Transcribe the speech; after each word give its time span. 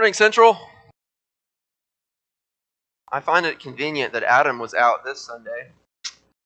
Morning 0.00 0.14
Central. 0.14 0.58
I 3.12 3.20
find 3.20 3.44
it 3.44 3.60
convenient 3.60 4.14
that 4.14 4.22
Adam 4.22 4.58
was 4.58 4.72
out 4.72 5.04
this 5.04 5.20
Sunday, 5.20 5.68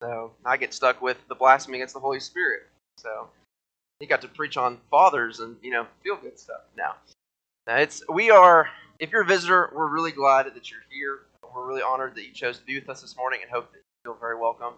so 0.01 0.33
I 0.43 0.57
get 0.57 0.73
stuck 0.73 1.01
with 1.01 1.25
the 1.29 1.35
blasphemy 1.35 1.77
against 1.77 1.93
the 1.93 2.01
Holy 2.01 2.19
Spirit. 2.19 2.63
So 2.97 3.29
he 4.01 4.07
got 4.07 4.19
to 4.23 4.27
preach 4.27 4.57
on 4.57 4.79
fathers 4.91 5.39
and 5.39 5.55
you 5.61 5.71
know 5.71 5.87
feel 6.03 6.17
good 6.17 6.37
stuff. 6.37 6.63
Now, 6.75 6.95
now 7.65 7.77
it's 7.77 8.03
we 8.09 8.29
are. 8.29 8.67
If 8.99 9.13
you're 9.13 9.21
a 9.21 9.25
visitor, 9.25 9.71
we're 9.73 9.87
really 9.87 10.11
glad 10.11 10.53
that 10.53 10.69
you're 10.69 10.83
here. 10.91 11.19
We're 11.55 11.65
really 11.65 11.81
honored 11.81 12.13
that 12.15 12.25
you 12.25 12.33
chose 12.33 12.59
to 12.59 12.65
be 12.65 12.77
with 12.77 12.89
us 12.89 12.99
this 12.99 13.15
morning, 13.15 13.39
and 13.41 13.49
hope 13.49 13.71
that 13.71 13.77
you 13.77 14.11
feel 14.11 14.17
very 14.19 14.37
welcome. 14.37 14.73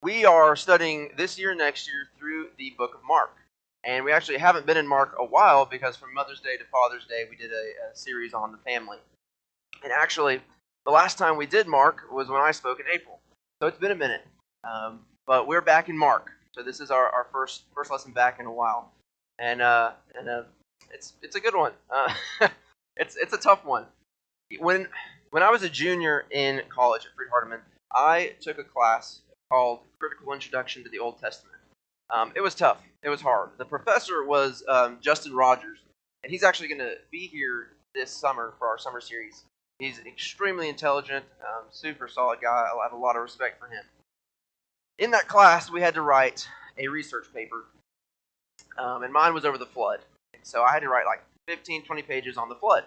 We 0.00 0.24
are 0.24 0.56
studying 0.56 1.10
this 1.18 1.38
year 1.38 1.54
next 1.54 1.86
year 1.86 2.08
through 2.18 2.48
the 2.56 2.70
book 2.78 2.94
of 2.94 3.00
Mark. 3.06 3.36
And 3.86 4.04
we 4.04 4.10
actually 4.10 4.38
haven't 4.38 4.66
been 4.66 4.76
in 4.76 4.86
Mark 4.86 5.14
a 5.16 5.24
while 5.24 5.64
because 5.64 5.96
from 5.96 6.12
Mother's 6.12 6.40
Day 6.40 6.56
to 6.56 6.64
Father's 6.64 7.06
Day, 7.06 7.24
we 7.30 7.36
did 7.36 7.52
a, 7.52 7.92
a 7.92 7.96
series 7.96 8.34
on 8.34 8.50
the 8.50 8.58
family. 8.58 8.98
And 9.84 9.92
actually, 9.92 10.40
the 10.84 10.90
last 10.90 11.18
time 11.18 11.36
we 11.36 11.46
did 11.46 11.68
Mark 11.68 12.02
was 12.12 12.28
when 12.28 12.40
I 12.40 12.50
spoke 12.50 12.80
in 12.80 12.86
April. 12.92 13.20
So 13.62 13.68
it's 13.68 13.78
been 13.78 13.92
a 13.92 13.96
minute. 13.96 14.26
Um, 14.64 15.00
but 15.24 15.46
we're 15.46 15.60
back 15.60 15.88
in 15.88 15.96
Mark. 15.96 16.32
So 16.52 16.64
this 16.64 16.80
is 16.80 16.90
our, 16.90 17.08
our 17.10 17.28
first 17.32 17.62
first 17.74 17.92
lesson 17.92 18.10
back 18.12 18.40
in 18.40 18.46
a 18.46 18.52
while. 18.52 18.92
And 19.38 19.62
uh, 19.62 19.92
and 20.18 20.28
uh, 20.28 20.42
it's 20.92 21.12
it's 21.22 21.36
a 21.36 21.40
good 21.40 21.54
one. 21.54 21.72
Uh, 21.88 22.12
it's 22.96 23.16
it's 23.16 23.34
a 23.34 23.38
tough 23.38 23.64
one. 23.64 23.86
When 24.58 24.88
when 25.30 25.44
I 25.44 25.50
was 25.50 25.62
a 25.62 25.68
junior 25.68 26.24
in 26.32 26.62
college 26.70 27.06
at 27.06 27.12
Freed 27.14 27.28
Hardeman, 27.30 27.60
I 27.92 28.34
took 28.40 28.58
a 28.58 28.64
class 28.64 29.20
called 29.48 29.80
Critical 30.00 30.32
Introduction 30.32 30.82
to 30.82 30.88
the 30.90 30.98
Old 30.98 31.20
Testament. 31.20 31.55
Um, 32.14 32.32
it 32.34 32.40
was 32.40 32.54
tough. 32.54 32.82
It 33.02 33.08
was 33.08 33.20
hard. 33.20 33.50
The 33.58 33.64
professor 33.64 34.24
was 34.24 34.62
um, 34.68 34.98
Justin 35.00 35.34
Rogers, 35.34 35.78
and 36.22 36.30
he's 36.30 36.42
actually 36.42 36.68
going 36.68 36.80
to 36.80 36.94
be 37.10 37.26
here 37.26 37.68
this 37.94 38.10
summer 38.10 38.54
for 38.58 38.68
our 38.68 38.78
summer 38.78 39.00
series. 39.00 39.44
He's 39.78 39.98
extremely 40.00 40.68
intelligent, 40.68 41.24
um, 41.42 41.64
super 41.70 42.08
solid 42.08 42.40
guy. 42.40 42.66
I 42.72 42.82
have 42.82 42.92
a 42.92 42.96
lot 42.96 43.16
of 43.16 43.22
respect 43.22 43.60
for 43.60 43.66
him. 43.66 43.84
In 44.98 45.10
that 45.10 45.28
class, 45.28 45.70
we 45.70 45.80
had 45.80 45.94
to 45.94 46.02
write 46.02 46.48
a 46.78 46.88
research 46.88 47.26
paper, 47.34 47.64
um, 48.78 49.02
and 49.02 49.12
mine 49.12 49.34
was 49.34 49.44
over 49.44 49.58
the 49.58 49.66
flood. 49.66 50.00
So 50.42 50.62
I 50.62 50.72
had 50.72 50.80
to 50.80 50.88
write 50.88 51.06
like 51.06 51.22
15, 51.48 51.82
20 51.82 52.02
pages 52.02 52.36
on 52.36 52.48
the 52.48 52.54
flood. 52.54 52.84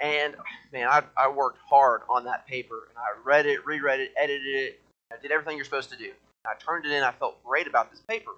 And 0.00 0.34
man, 0.72 0.88
I, 0.88 1.02
I 1.16 1.28
worked 1.28 1.58
hard 1.68 2.02
on 2.08 2.24
that 2.24 2.46
paper, 2.46 2.88
and 2.88 2.98
I 2.98 3.18
read 3.24 3.46
it, 3.46 3.64
reread 3.66 4.00
it, 4.00 4.12
edited 4.16 4.54
it, 4.54 4.80
I 5.12 5.20
did 5.20 5.30
everything 5.30 5.56
you're 5.56 5.64
supposed 5.64 5.90
to 5.90 5.96
do. 5.96 6.10
I 6.46 6.54
turned 6.58 6.86
it 6.86 6.92
in. 6.92 7.02
I 7.02 7.12
felt 7.12 7.42
great 7.44 7.66
about 7.66 7.90
this 7.90 8.00
paper. 8.00 8.32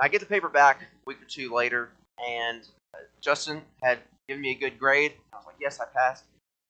I 0.00 0.08
get 0.08 0.20
the 0.20 0.26
paper 0.26 0.48
back 0.48 0.82
a 0.82 0.86
week 1.06 1.20
or 1.20 1.26
two 1.26 1.52
later, 1.54 1.90
and 2.26 2.66
uh, 2.94 2.98
Justin 3.20 3.62
had 3.82 3.98
given 4.28 4.40
me 4.40 4.52
a 4.52 4.58
good 4.58 4.78
grade. 4.78 5.12
I 5.32 5.36
was 5.36 5.46
like, 5.46 5.56
yes, 5.60 5.80
I 5.80 5.84
passed. 5.84 6.24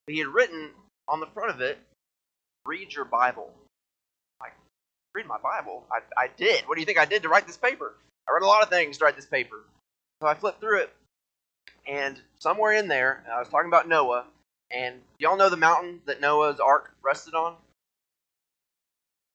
But 0.07 0.15
he 0.15 0.19
had 0.19 0.29
written 0.29 0.70
on 1.09 1.20
the 1.20 1.27
front 1.27 1.51
of 1.51 1.61
it, 1.61 1.79
read 2.67 2.93
your 2.93 3.05
Bible. 3.05 3.51
I'm 4.41 4.47
like, 4.47 4.55
read 5.15 5.27
my 5.27 5.39
Bible? 5.39 5.85
I, 5.93 6.01
I 6.25 6.29
did. 6.37 6.65
What 6.67 6.75
do 6.75 6.81
you 6.81 6.87
think 6.87 6.98
I 6.98 7.05
did 7.05 7.23
to 7.23 7.29
write 7.29 7.47
this 7.47 7.57
paper? 7.57 7.95
I 8.29 8.33
read 8.33 8.43
a 8.43 8.47
lot 8.47 8.63
of 8.63 8.69
things 8.69 8.98
to 8.98 9.05
write 9.05 9.17
this 9.17 9.27
paper. 9.27 9.65
So 10.20 10.29
I 10.29 10.35
flipped 10.35 10.61
through 10.61 10.79
it, 10.79 10.93
and 11.87 12.20
somewhere 12.39 12.73
in 12.73 12.89
there, 12.89 13.25
I 13.33 13.39
was 13.39 13.48
talking 13.48 13.69
about 13.69 13.89
Noah, 13.89 14.25
and 14.70 15.01
y'all 15.19 15.37
know 15.37 15.48
the 15.48 15.57
mountain 15.57 16.01
that 16.07 16.20
Noah's 16.20 16.61
ark 16.61 16.95
rested 17.03 17.35
on? 17.35 17.57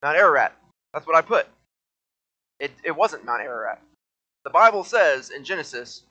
Mount 0.01 0.17
Ararat. 0.17 0.55
That's 0.93 1.05
what 1.05 1.15
I 1.15 1.21
put. 1.21 1.47
It, 2.59 2.71
it 2.83 2.95
wasn't 2.95 3.25
Mount 3.25 3.41
Ararat. 3.41 3.81
The 4.43 4.49
Bible 4.49 4.83
says 4.83 5.29
in 5.29 5.43
Genesis, 5.43 6.03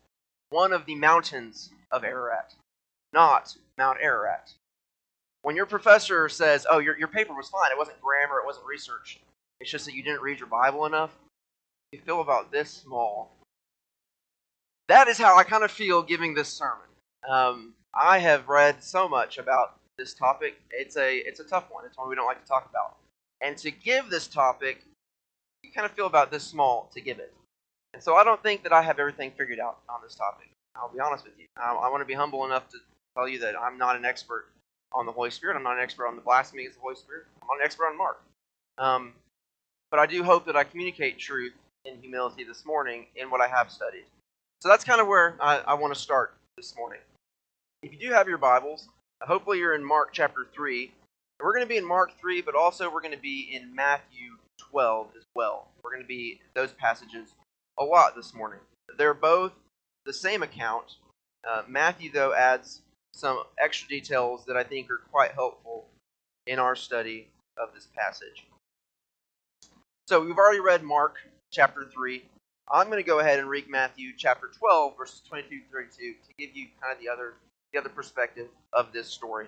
one 0.50 0.72
of 0.72 0.86
the 0.86 0.94
mountains 0.94 1.70
of 1.91 2.05
Ararat, 2.05 2.55
not 3.12 3.56
Mount 3.78 3.98
Ararat. 4.00 4.52
When 5.42 5.56
your 5.56 5.66
professor 5.66 6.28
says, 6.28 6.66
oh, 6.70 6.78
your, 6.78 6.98
your 6.98 7.08
paper 7.08 7.34
was 7.34 7.48
fine, 7.48 7.70
it 7.70 7.78
wasn't 7.78 8.01
grammar, 8.01 8.39
it 8.39 8.46
wasn't 8.46 8.67
research, 8.67 9.20
it's 9.61 9.70
just 9.70 9.86
that 9.86 9.95
you 9.95 10.02
didn't 10.02 10.23
read 10.23 10.39
your 10.39 10.48
Bible 10.48 10.86
enough, 10.86 11.11
you 11.92 12.01
feel 12.01 12.20
about 12.20 12.52
this 12.52 12.70
small. 12.70 13.33
That 14.89 15.08
is 15.08 15.18
how 15.18 15.36
I 15.36 15.45
kind 15.45 15.64
of 15.64 15.70
feel 15.70 16.02
giving 16.02 16.34
this 16.34 16.48
sermon. 16.48 16.86
Um, 17.28 17.74
I 17.95 18.18
have 18.18 18.48
read 18.48 18.83
so 18.83 19.08
much 19.08 19.39
about 19.39 19.78
this 19.98 20.14
topic. 20.14 20.61
It's 20.70 20.96
a 20.96 21.17
it's 21.17 21.40
a 21.40 21.45
tough 21.45 21.64
one. 21.70 21.84
It's 21.86 21.96
one 21.96 22.08
we 22.08 22.14
don't 22.14 22.27
like 22.27 22.40
to 22.40 22.46
talk 22.48 22.68
about. 22.70 22.96
And 23.41 23.57
to 23.58 23.70
give 23.70 24.11
this 24.11 24.27
topic, 24.27 24.83
you 25.63 25.70
kind 25.73 25.85
of 25.85 25.92
feel 25.92 26.07
about 26.07 26.30
this 26.30 26.45
small 26.45 26.91
to 26.95 27.01
give 27.01 27.19
it. 27.19 27.33
And 27.95 28.02
so 28.02 28.14
I 28.14 28.24
don't 28.24 28.42
think 28.42 28.63
that 28.63 28.73
I 28.73 28.83
have 28.83 28.98
everything 28.98 29.33
figured 29.36 29.61
out 29.61 29.79
on 29.89 30.01
this 30.02 30.14
topic. 30.14 30.51
I'll 30.74 30.92
be 30.92 31.01
honest 31.01 31.24
with 31.24 31.35
you. 31.39 31.46
I, 31.57 31.73
I 31.73 31.89
want 31.91 32.01
to 32.01 32.07
be 32.07 32.14
humble 32.14 32.45
enough 32.45 32.69
to 32.70 32.79
tell 33.17 33.29
you 33.29 33.39
that 33.41 33.55
I'm 33.58 33.79
not 33.79 33.96
an 33.96 34.05
expert 34.05 34.48
on 34.92 35.07
the 35.07 35.13
Holy 35.13 35.30
Spirit. 35.30 35.57
I'm 35.57 35.63
not 35.63 35.77
an 35.77 35.83
expert 35.83 36.07
on 36.07 36.17
the 36.17 36.23
blasphemy 36.23 36.67
of 36.67 36.75
the 36.75 36.80
Holy 36.80 36.96
Spirit. 36.96 37.25
I'm 37.41 37.48
not 37.48 37.61
an 37.61 37.64
expert 37.64 37.86
on 37.86 37.96
Mark. 37.96 38.20
Um, 38.79 39.13
but 39.91 40.01
I 40.01 40.07
do 40.07 40.23
hope 40.23 40.46
that 40.46 40.57
I 40.57 40.64
communicate 40.64 41.19
truth 41.19 41.55
in 41.85 41.98
humility 42.01 42.45
this 42.45 42.64
morning 42.67 43.07
in 43.17 43.30
what 43.30 43.41
I 43.41 43.48
have 43.48 43.70
studied. 43.70 44.05
So 44.61 44.69
that's 44.69 44.85
kind 44.85 45.01
of 45.01 45.07
where 45.07 45.36
I, 45.41 45.58
I 45.58 45.75
want 45.75 45.95
to 45.95 46.01
start 46.01 46.35
this 46.57 46.75
morning. 46.77 47.01
If 47.83 47.92
you 47.92 47.98
do 47.98 48.13
have 48.13 48.29
your 48.29 48.39
Bibles, 48.39 48.89
hopefully 49.23 49.58
you're 49.58 49.75
in 49.75 49.85
Mark 49.85 50.11
chapter 50.13 50.46
3, 50.52 50.91
we're 51.41 51.52
going 51.52 51.64
to 51.64 51.69
be 51.69 51.77
in 51.77 51.86
Mark 51.86 52.19
3, 52.19 52.42
but 52.42 52.55
also 52.55 52.91
we're 52.91 53.01
going 53.01 53.14
to 53.14 53.19
be 53.19 53.51
in 53.52 53.74
Matthew 53.74 54.36
12 54.58 55.08
as 55.17 55.24
well. 55.35 55.69
We're 55.83 55.91
going 55.91 56.02
to 56.02 56.08
be 56.08 56.41
those 56.55 56.73
passages 56.73 57.35
a 57.79 57.85
lot 57.85 58.17
this 58.17 58.35
morning. 58.35 58.61
They're 58.97 59.14
both 59.14 59.52
the 60.05 60.13
same 60.13 60.42
account. 60.42 60.96
Uh, 61.48 61.63
Matthew, 61.69 62.11
though, 62.11 62.35
adds 62.35 62.83
some 63.14 63.42
extra 63.58 63.89
details 63.89 64.45
that 64.46 64.57
I 64.57 64.64
think 64.64 64.91
are 64.91 65.02
quite 65.11 65.33
helpful 65.33 65.86
in 66.46 66.58
our 66.58 66.75
study 66.75 67.29
of 67.58 67.75
this 67.75 67.89
passage. 67.96 68.46
So 70.08 70.20
we've 70.20 70.39
already 70.39 70.61
read 70.61 70.83
Mark 70.83 71.17
chapter 71.52 71.85
3. 71.85 72.25
I'm 72.70 72.86
going 72.86 73.02
to 73.02 73.07
go 73.07 73.20
ahead 73.20 73.39
and 73.39 73.48
read 73.48 73.69
Matthew 73.69 74.13
chapter 74.17 74.51
12, 74.58 74.96
verses 74.96 75.23
22 75.29 75.48
to 75.48 75.64
32, 75.70 75.96
to 75.98 76.35
give 76.39 76.57
you 76.57 76.67
kind 76.80 76.92
of 76.92 77.01
the 77.01 77.08
other, 77.08 77.35
the 77.73 77.79
other 77.79 77.89
perspective 77.89 78.48
of 78.73 78.92
this 78.92 79.08
story. 79.08 79.46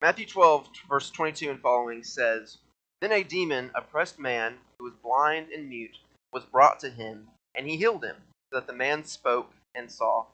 Matthew 0.00 0.26
12, 0.26 0.68
verse 0.88 1.10
22 1.10 1.50
and 1.50 1.60
following 1.60 2.04
says, 2.04 2.58
Then 3.00 3.10
a 3.10 3.24
demon 3.24 3.72
oppressed 3.74 4.16
man 4.16 4.58
who 4.78 4.84
was 4.84 4.94
blind 4.94 5.48
and 5.48 5.68
mute 5.68 5.98
was 6.32 6.44
brought 6.44 6.78
to 6.80 6.90
him, 6.90 7.26
and 7.56 7.66
he 7.66 7.76
healed 7.76 8.04
him, 8.04 8.14
so 8.48 8.60
that 8.60 8.68
the 8.68 8.72
man 8.72 9.04
spoke 9.04 9.50
and 9.74 9.90
saw. 9.90 10.26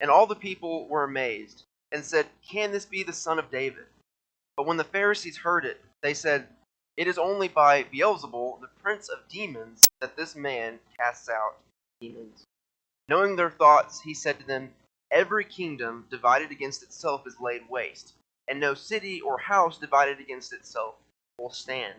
And 0.00 0.10
all 0.10 0.26
the 0.26 0.34
people 0.34 0.88
were 0.88 1.04
amazed, 1.04 1.64
and 1.92 2.02
said, 2.02 2.28
Can 2.48 2.72
this 2.72 2.86
be 2.86 3.02
the 3.02 3.12
son 3.12 3.38
of 3.38 3.50
David? 3.50 3.84
But 4.56 4.64
when 4.64 4.78
the 4.78 4.84
Pharisees 4.84 5.36
heard 5.36 5.66
it, 5.66 5.84
they 6.00 6.14
said, 6.14 6.48
It 6.96 7.06
is 7.06 7.18
only 7.18 7.48
by 7.48 7.84
Beelzebul, 7.84 8.62
the 8.62 8.70
prince 8.82 9.10
of 9.10 9.28
demons, 9.28 9.84
that 10.00 10.16
this 10.16 10.34
man 10.34 10.80
casts 10.96 11.28
out 11.28 11.58
demons. 12.00 12.44
Knowing 13.06 13.36
their 13.36 13.50
thoughts, 13.50 14.00
he 14.00 14.14
said 14.14 14.38
to 14.40 14.46
them, 14.46 14.72
Every 15.10 15.44
kingdom 15.44 16.06
divided 16.10 16.50
against 16.50 16.82
itself 16.82 17.26
is 17.26 17.38
laid 17.38 17.68
waste 17.68 18.14
and 18.50 18.58
no 18.58 18.74
city 18.74 19.20
or 19.20 19.38
house 19.38 19.78
divided 19.78 20.18
against 20.18 20.52
itself 20.52 20.96
will 21.38 21.50
stand. 21.50 21.94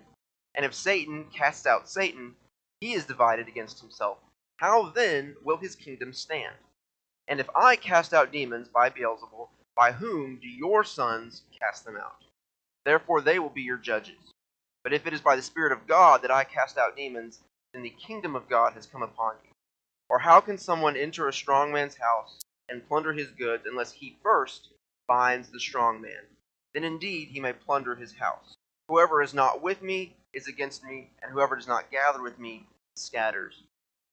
And 0.53 0.65
if 0.65 0.73
Satan 0.73 1.25
casts 1.33 1.65
out 1.65 1.89
Satan, 1.89 2.35
he 2.81 2.93
is 2.93 3.05
divided 3.05 3.47
against 3.47 3.79
himself. 3.79 4.17
How 4.57 4.89
then 4.89 5.35
will 5.43 5.57
his 5.57 5.75
kingdom 5.75 6.13
stand? 6.13 6.55
And 7.27 7.39
if 7.39 7.49
I 7.55 7.77
cast 7.77 8.13
out 8.13 8.33
demons 8.33 8.67
by 8.67 8.89
Beelzebul, 8.89 9.47
by 9.75 9.93
whom 9.93 10.39
do 10.41 10.47
your 10.47 10.83
sons 10.83 11.43
cast 11.57 11.85
them 11.85 11.95
out? 11.95 12.25
Therefore 12.83 13.21
they 13.21 13.39
will 13.39 13.49
be 13.49 13.61
your 13.61 13.77
judges. 13.77 14.33
But 14.83 14.93
if 14.93 15.07
it 15.07 15.13
is 15.13 15.21
by 15.21 15.37
the 15.37 15.41
Spirit 15.41 15.71
of 15.71 15.87
God 15.87 16.21
that 16.21 16.31
I 16.31 16.43
cast 16.43 16.77
out 16.77 16.97
demons, 16.97 17.39
then 17.73 17.83
the 17.83 17.89
kingdom 17.91 18.35
of 18.35 18.49
God 18.49 18.73
has 18.73 18.85
come 18.85 19.03
upon 19.03 19.35
you. 19.45 19.51
Or 20.09 20.19
how 20.19 20.41
can 20.41 20.57
someone 20.57 20.97
enter 20.97 21.27
a 21.29 21.33
strong 21.33 21.71
man's 21.71 21.95
house 21.95 22.41
and 22.67 22.85
plunder 22.87 23.13
his 23.13 23.29
goods 23.29 23.63
unless 23.65 23.93
he 23.93 24.17
first 24.21 24.67
binds 25.07 25.49
the 25.49 25.59
strong 25.59 26.01
man? 26.01 26.27
Then 26.73 26.83
indeed 26.83 27.29
he 27.29 27.39
may 27.39 27.53
plunder 27.53 27.95
his 27.95 28.13
house. 28.13 28.55
Whoever 28.87 29.21
is 29.21 29.33
not 29.33 29.61
with 29.61 29.81
me 29.81 30.15
is 30.33 30.47
against 30.47 30.83
me, 30.83 31.11
and 31.21 31.31
whoever 31.31 31.55
does 31.55 31.67
not 31.67 31.91
gather 31.91 32.21
with 32.21 32.39
me 32.39 32.65
scatters. 32.95 33.63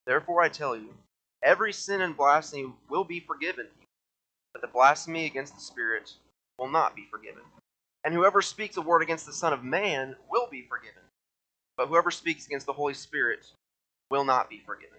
Therefore 0.07 0.43
I 0.43 0.49
tell 0.49 0.77
you, 0.77 0.95
every 1.43 1.73
sin 1.73 2.01
and 2.01 2.17
blasphemy 2.17 2.73
will 2.89 3.05
be 3.05 3.21
forgiven 3.21 3.67
but 4.53 4.63
the 4.63 4.73
blasphemy 4.73 5.27
against 5.27 5.55
the 5.55 5.61
Spirit 5.61 6.13
will 6.59 6.69
not 6.69 6.97
be 6.97 7.07
forgiven. 7.11 7.43
And 8.05 8.15
whoever 8.15 8.43
speaks 8.43 8.77
a 8.77 8.83
word 8.83 9.03
against 9.03 9.27
the 9.27 9.33
Son 9.33 9.53
of 9.53 9.65
Man 9.65 10.17
will 10.29 10.49
be 10.51 10.67
forgiven, 10.69 11.03
but 11.77 11.89
whoever 11.89 12.11
speaks 12.11 12.47
against 12.47 12.67
the 12.67 12.73
Holy 12.73 12.95
Spirit 12.95 13.47
will 14.11 14.25
not 14.25 14.49
be 14.49 14.63
forgiven, 14.65 14.99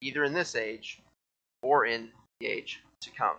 either 0.00 0.24
in 0.24 0.32
this 0.32 0.56
age 0.56 1.00
or 1.62 1.86
in 1.86 2.10
the 2.40 2.46
age 2.46 2.80
to 3.00 3.10
come. 3.10 3.36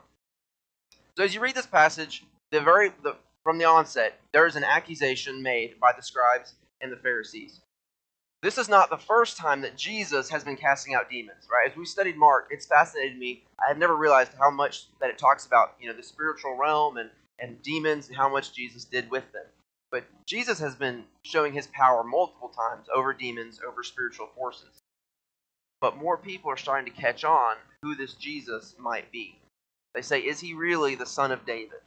So 1.17 1.23
as 1.23 1.35
you 1.35 1.41
read 1.41 1.55
this 1.55 1.67
passage, 1.67 2.23
the 2.51 2.61
very 2.61 2.91
the 3.03 3.15
from 3.43 3.57
the 3.57 3.65
onset, 3.65 4.19
there 4.31 4.47
is 4.47 4.55
an 4.55 4.63
accusation 4.63 5.43
made 5.43 5.79
by 5.79 5.91
the 5.95 6.01
scribes 6.01 6.55
and 6.81 6.91
the 6.91 6.97
Pharisees. 6.97 7.59
This 8.41 8.57
is 8.57 8.67
not 8.67 8.89
the 8.89 8.97
first 8.97 9.37
time 9.37 9.61
that 9.61 9.77
Jesus 9.77 10.29
has 10.29 10.43
been 10.43 10.57
casting 10.57 10.93
out 10.93 11.09
demons, 11.09 11.47
right? 11.51 11.71
As 11.71 11.77
we 11.77 11.85
studied 11.85 12.17
Mark, 12.17 12.47
it's 12.51 12.65
fascinated 12.65 13.17
me. 13.17 13.43
I 13.63 13.69
had 13.69 13.79
never 13.79 13.95
realized 13.95 14.33
how 14.37 14.51
much 14.51 14.87
that 14.99 15.09
it 15.09 15.17
talks 15.17 15.45
about, 15.45 15.75
you 15.79 15.87
know, 15.87 15.95
the 15.95 16.03
spiritual 16.03 16.57
realm 16.57 16.97
and, 16.97 17.09
and 17.39 17.61
demons 17.61 18.07
and 18.09 18.17
how 18.17 18.27
much 18.27 18.53
Jesus 18.53 18.83
did 18.83 19.09
with 19.09 19.31
them. 19.31 19.45
But 19.91 20.03
Jesus 20.25 20.59
has 20.59 20.75
been 20.75 21.03
showing 21.23 21.53
his 21.53 21.67
power 21.67 22.03
multiple 22.03 22.49
times 22.49 22.87
over 22.93 23.13
demons, 23.13 23.61
over 23.65 23.83
spiritual 23.83 24.27
forces. 24.35 24.81
But 25.79 25.97
more 25.97 26.17
people 26.17 26.49
are 26.49 26.57
starting 26.57 26.91
to 26.91 27.01
catch 27.01 27.23
on 27.23 27.55
who 27.81 27.95
this 27.95 28.13
Jesus 28.13 28.75
might 28.77 29.11
be. 29.11 29.37
They 29.93 30.01
say, 30.01 30.19
is 30.19 30.39
he 30.39 30.53
really 30.53 30.95
the 30.95 31.05
son 31.05 31.31
of 31.31 31.45
David? 31.45 31.79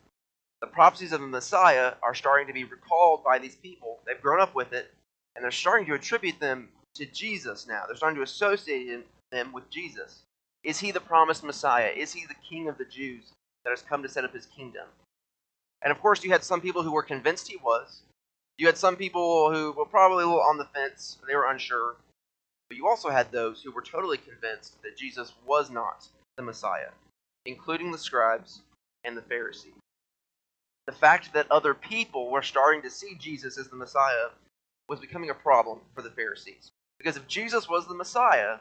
The 0.61 0.67
prophecies 0.67 1.13
of 1.13 1.21
the 1.21 1.27
Messiah 1.27 1.95
are 2.03 2.15
starting 2.15 2.47
to 2.47 2.53
be 2.53 2.65
recalled 2.65 3.23
by 3.23 3.39
these 3.39 3.57
people. 3.57 4.01
They've 4.07 4.21
grown 4.21 4.41
up 4.41 4.55
with 4.55 4.73
it, 4.73 4.93
and 5.35 5.45
they're 5.45 5.51
starting 5.51 5.87
to 5.87 5.95
attribute 5.95 6.41
them 6.41 6.71
to 6.95 7.07
Jesus 7.07 7.67
now. 7.67 7.85
They're 7.87 7.97
starting 7.97 8.17
to 8.17 8.23
associate 8.23 9.07
them 9.31 9.53
with 9.53 9.69
Jesus. 9.71 10.23
Is 10.65 10.81
he 10.81 10.91
the 10.91 11.01
promised 11.01 11.45
Messiah? 11.45 11.93
Is 11.95 12.13
he 12.13 12.25
the 12.27 12.35
king 12.49 12.69
of 12.69 12.79
the 12.79 12.87
Jews 12.87 13.33
that 13.65 13.71
has 13.71 13.83
come 13.83 14.03
to 14.03 14.09
set 14.09 14.25
up 14.25 14.35
his 14.35 14.47
kingdom? 14.47 14.87
And 15.83 15.93
of 15.93 16.01
course, 16.01 16.25
you 16.25 16.33
had 16.33 16.43
some 16.43 16.61
people 16.61 16.83
who 16.83 16.93
were 16.93 17.03
convinced 17.03 17.49
he 17.49 17.59
was. 17.59 18.03
You 18.59 18.67
had 18.67 18.79
some 18.79 18.97
people 18.97 19.53
who 19.53 19.73
were 19.73 19.85
probably 19.85 20.25
a 20.25 20.27
little 20.27 20.41
on 20.41 20.57
the 20.57 20.65
fence, 20.65 21.19
they 21.29 21.37
were 21.37 21.51
unsure. 21.51 21.97
But 22.69 22.79
you 22.79 22.89
also 22.89 23.11
had 23.11 23.31
those 23.31 23.63
who 23.63 23.71
were 23.71 23.83
totally 23.83 24.17
convinced 24.17 24.83
that 24.83 24.97
Jesus 24.97 25.35
was 25.47 25.71
not 25.71 26.09
the 26.37 26.43
Messiah, 26.43 26.91
including 27.45 27.93
the 27.93 27.99
scribes 27.99 28.63
and 29.05 29.17
the 29.17 29.23
Pharisees. 29.23 29.75
The 30.87 30.93
fact 30.93 31.33
that 31.33 31.51
other 31.51 31.75
people 31.75 32.31
were 32.31 32.43
starting 32.43 32.83
to 32.83 32.91
see 32.91 33.17
Jesus 33.19 33.59
as 33.59 33.69
the 33.69 33.77
Messiah 33.77 34.29
was 34.89 35.01
becoming 35.01 35.31
a 35.31 35.35
problem 35.35 35.81
for 35.95 36.03
the 36.03 36.11
Pharisees. 36.11 36.71
Because 36.99 37.17
if 37.17 37.27
Jesus 37.27 37.69
was 37.69 37.87
the 37.87 37.95
Messiah, 37.95 38.59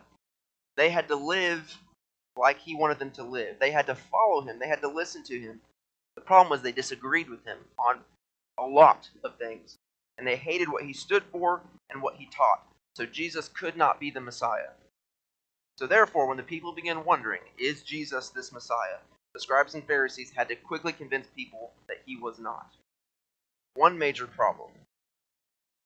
they 0.75 0.89
had 0.89 1.07
to 1.07 1.15
live 1.15 1.77
like 2.37 2.59
he 2.59 2.75
wanted 2.75 2.99
them 2.99 3.11
to 3.11 3.23
live. 3.23 3.57
They 3.59 3.71
had 3.71 3.87
to 3.87 3.95
follow 3.95 4.41
him, 4.41 4.59
they 4.59 4.67
had 4.67 4.81
to 4.81 4.87
listen 4.87 5.23
to 5.23 5.39
him. 5.39 5.61
The 6.15 6.21
problem 6.21 6.49
was 6.49 6.61
they 6.61 6.71
disagreed 6.71 7.29
with 7.29 7.45
him 7.45 7.57
on 7.77 7.99
a 8.57 8.65
lot 8.65 9.09
of 9.23 9.37
things, 9.37 9.77
and 10.17 10.25
they 10.25 10.35
hated 10.35 10.69
what 10.69 10.83
he 10.83 10.93
stood 10.93 11.23
for 11.31 11.61
and 11.89 12.01
what 12.01 12.15
he 12.15 12.25
taught. 12.27 12.65
So 12.95 13.05
Jesus 13.05 13.49
could 13.49 13.77
not 13.77 13.99
be 13.99 14.09
the 14.09 14.21
Messiah. 14.21 14.69
So 15.77 15.87
therefore, 15.87 16.27
when 16.27 16.37
the 16.37 16.43
people 16.43 16.71
began 16.71 17.03
wondering, 17.03 17.41
is 17.57 17.83
Jesus 17.83 18.29
this 18.29 18.51
Messiah? 18.51 18.99
The 19.35 19.41
scribes 19.41 19.73
and 19.73 19.85
Pharisees 19.85 20.31
had 20.33 20.47
to 20.47 20.55
quickly 20.55 20.93
convince 20.93 21.27
people 21.27 21.73
that 21.89 21.97
he 22.05 22.15
was 22.15 22.39
not. 22.39 22.73
One 23.73 23.97
major 23.97 24.27
problem 24.27 24.71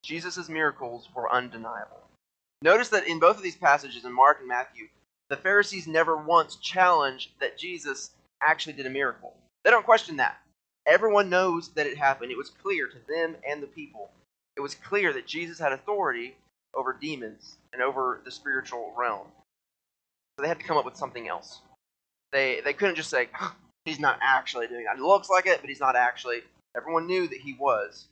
Jesus' 0.04 0.48
miracles 0.48 1.10
were 1.16 1.34
undeniable. 1.34 2.04
Notice 2.62 2.90
that 2.90 3.08
in 3.08 3.18
both 3.18 3.38
of 3.38 3.42
these 3.42 3.56
passages, 3.56 4.06
in 4.06 4.14
Mark 4.14 4.38
and 4.38 4.48
Matthew, 4.48 4.88
the 5.30 5.36
Pharisees 5.36 5.88
never 5.88 6.16
once 6.16 6.58
challenge 6.58 7.32
that 7.40 7.58
Jesus 7.58 8.12
actually 8.40 8.74
did 8.74 8.86
a 8.86 8.92
miracle. 8.92 9.36
They 9.64 9.72
don't 9.72 9.84
question 9.84 10.18
that. 10.18 10.38
Everyone 10.86 11.32
knows 11.32 11.70
that 11.70 11.88
it 11.88 11.98
happened. 11.98 12.32
It 12.32 12.38
was 12.38 12.52
clear 12.52 12.86
to 12.86 12.98
them 13.08 13.36
and 13.50 13.64
the 13.64 13.68
people. 13.68 14.12
It 14.58 14.62
was 14.62 14.76
clear 14.76 15.12
that 15.14 15.26
Jesus 15.26 15.58
had 15.58 15.74
authority 15.74 16.36
over 16.76 16.94
demons 16.94 17.58
and 17.74 17.82
over 17.82 18.22
the 18.24 18.30
spiritual 18.30 18.94
realm. 18.96 19.26
So 20.38 20.44
they 20.44 20.48
had 20.48 20.60
to 20.60 20.66
come 20.66 20.78
up 20.78 20.86
with 20.86 20.98
something 20.98 21.28
else. 21.28 21.62
They 22.32 22.62
they 22.64 22.74
couldn't 22.74 22.96
just 22.96 23.10
say 23.10 23.30
he's 23.86 24.00
not 24.00 24.20
actually 24.22 24.68
doing 24.68 24.86
that. 24.86 24.98
It 24.98 25.02
looks 25.02 25.30
like 25.30 25.46
it, 25.46 25.62
but 25.62 25.70
he's 25.70 25.80
not 25.80 25.96
actually. 25.96 26.42
Everyone 26.76 27.08
knew 27.08 27.28
that 27.28 27.40
he 27.40 27.54
was. 27.54 28.08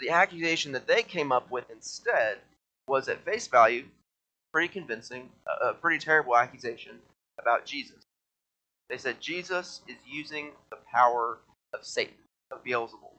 The 0.00 0.10
accusation 0.10 0.72
that 0.72 0.86
they 0.86 1.02
came 1.02 1.32
up 1.32 1.50
with 1.50 1.70
instead 1.70 2.38
was 2.88 3.08
at 3.08 3.24
face 3.24 3.46
value 3.46 3.84
pretty 4.52 4.68
convincing, 4.68 5.28
a 5.62 5.74
pretty 5.74 5.98
terrible 5.98 6.36
accusation 6.36 6.98
about 7.38 7.66
Jesus. 7.66 8.02
They 8.88 8.98
said 8.98 9.20
Jesus 9.20 9.82
is 9.88 9.96
using 10.06 10.52
the 10.70 10.78
power 10.90 11.38
of 11.74 11.84
Satan, 11.84 12.14
of 12.50 12.64
Beelzebul, 12.64 13.12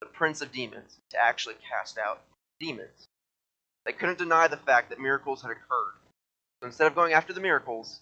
the 0.00 0.06
prince 0.06 0.40
of 0.40 0.50
demons, 0.50 0.98
to 1.10 1.22
actually 1.22 1.56
cast 1.68 1.98
out 1.98 2.22
demons. 2.58 3.06
They 3.86 3.92
couldn't 3.92 4.18
deny 4.18 4.48
the 4.48 4.56
fact 4.56 4.90
that 4.90 5.00
miracles 5.00 5.42
had 5.42 5.50
occurred. 5.52 5.94
So 6.60 6.66
instead 6.66 6.86
of 6.86 6.94
going 6.94 7.12
after 7.12 7.32
the 7.32 7.40
miracles, 7.40 8.00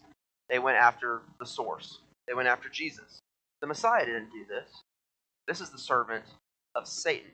they 0.48 0.58
went 0.58 0.76
after 0.76 1.22
the 1.38 1.46
source. 1.46 1.98
They 2.26 2.34
went 2.34 2.48
after 2.48 2.68
Jesus. 2.68 3.20
The 3.60 3.66
Messiah 3.66 4.06
didn't 4.06 4.30
do 4.30 4.44
this. 4.48 4.82
This 5.46 5.60
is 5.60 5.70
the 5.70 5.78
servant 5.78 6.24
of 6.74 6.86
Satan. 6.86 7.30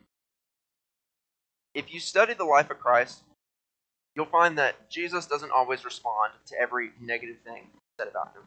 If 1.75 1.93
you 1.93 2.00
study 2.00 2.34
the 2.34 2.44
life 2.44 2.70
of 2.70 2.78
Christ, 2.78 3.22
you'll 4.14 4.26
find 4.26 4.56
that 4.58 4.88
Jesus 4.88 5.26
doesn't 5.26 5.50
always 5.50 5.84
respond 5.84 6.32
to 6.46 6.61
every 6.61 6.93
negative 7.00 7.37
thing 7.44 7.66
said 7.99 8.08
about 8.08 8.32
him. 8.34 8.43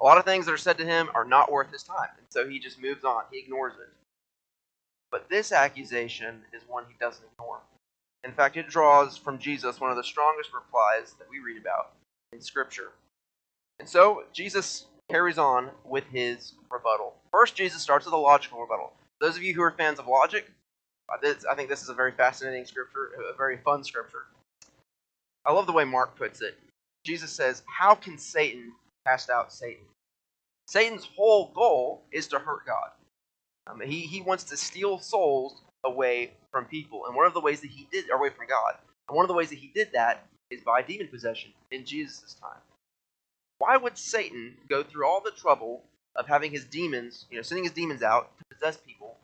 A 0.00 0.04
lot 0.04 0.18
of 0.18 0.24
things 0.24 0.46
that 0.46 0.52
are 0.52 0.58
said 0.58 0.78
to 0.78 0.84
him 0.84 1.08
are 1.14 1.24
not 1.24 1.50
worth 1.50 1.70
his 1.70 1.84
time, 1.84 2.10
and 2.18 2.26
so 2.28 2.48
he 2.48 2.58
just 2.58 2.80
moves 2.80 3.04
on. 3.04 3.22
He 3.30 3.38
ignores 3.38 3.74
it. 3.74 3.88
But 5.10 5.28
this 5.28 5.52
accusation 5.52 6.40
is 6.52 6.62
one 6.66 6.84
he 6.88 6.94
doesn't 6.98 7.24
ignore. 7.32 7.60
In 8.24 8.32
fact, 8.32 8.56
it 8.56 8.68
draws 8.68 9.16
from 9.16 9.38
Jesus 9.38 9.80
one 9.80 9.90
of 9.90 9.96
the 9.96 10.04
strongest 10.04 10.50
replies 10.52 11.14
that 11.18 11.28
we 11.30 11.38
read 11.38 11.60
about 11.60 11.92
in 12.32 12.40
Scripture. 12.40 12.90
And 13.78 13.88
so 13.88 14.24
Jesus 14.32 14.86
carries 15.10 15.38
on 15.38 15.70
with 15.84 16.04
his 16.04 16.54
rebuttal. 16.70 17.14
First, 17.30 17.56
Jesus 17.56 17.82
starts 17.82 18.04
with 18.04 18.14
a 18.14 18.18
logical 18.18 18.60
rebuttal. 18.60 18.92
Those 19.20 19.36
of 19.36 19.42
you 19.42 19.54
who 19.54 19.62
are 19.62 19.70
fans 19.72 19.98
of 19.98 20.06
logic, 20.06 20.50
I 21.10 21.54
think 21.54 21.68
this 21.68 21.82
is 21.82 21.88
a 21.88 21.94
very 21.94 22.12
fascinating 22.12 22.64
scripture, 22.64 23.10
a 23.32 23.36
very 23.36 23.58
fun 23.58 23.84
scripture. 23.84 24.24
I 25.44 25.52
love 25.52 25.66
the 25.66 25.72
way 25.72 25.84
Mark 25.84 26.16
puts 26.16 26.40
it. 26.40 26.58
Jesus 27.04 27.30
says, 27.30 27.62
How 27.66 27.94
can 27.94 28.16
Satan 28.16 28.72
cast 29.06 29.28
out 29.28 29.52
Satan? 29.52 29.84
Satan's 30.66 31.04
whole 31.16 31.52
goal 31.54 32.02
is 32.12 32.28
to 32.28 32.38
hurt 32.38 32.64
God. 32.64 32.90
Um, 33.66 33.80
he, 33.80 34.00
he 34.00 34.20
wants 34.22 34.44
to 34.44 34.56
steal 34.56 34.98
souls 34.98 35.62
away 35.84 36.32
from 36.50 36.64
people. 36.64 37.06
And 37.06 37.14
one 37.14 37.26
of 37.26 37.34
the 37.34 37.40
ways 37.40 37.60
that 37.60 37.70
he 37.70 37.88
did, 37.92 38.10
away 38.10 38.30
from 38.30 38.46
God, 38.46 38.74
and 39.08 39.16
one 39.16 39.24
of 39.24 39.28
the 39.28 39.34
ways 39.34 39.50
that 39.50 39.58
he 39.58 39.70
did 39.74 39.88
that 39.92 40.26
is 40.50 40.62
by 40.62 40.82
demon 40.82 41.08
possession 41.08 41.52
in 41.70 41.84
Jesus' 41.84 42.36
time. 42.40 42.60
Why 43.62 43.76
would 43.76 43.96
Satan 43.96 44.56
go 44.68 44.82
through 44.82 45.06
all 45.06 45.20
the 45.20 45.30
trouble 45.30 45.84
of 46.16 46.26
having 46.26 46.50
his 46.50 46.64
demons, 46.64 47.26
you 47.30 47.36
know, 47.36 47.42
sending 47.42 47.62
his 47.62 47.72
demons 47.72 48.02
out 48.02 48.36
to 48.38 48.44
possess 48.52 48.76
people, 48.76 49.16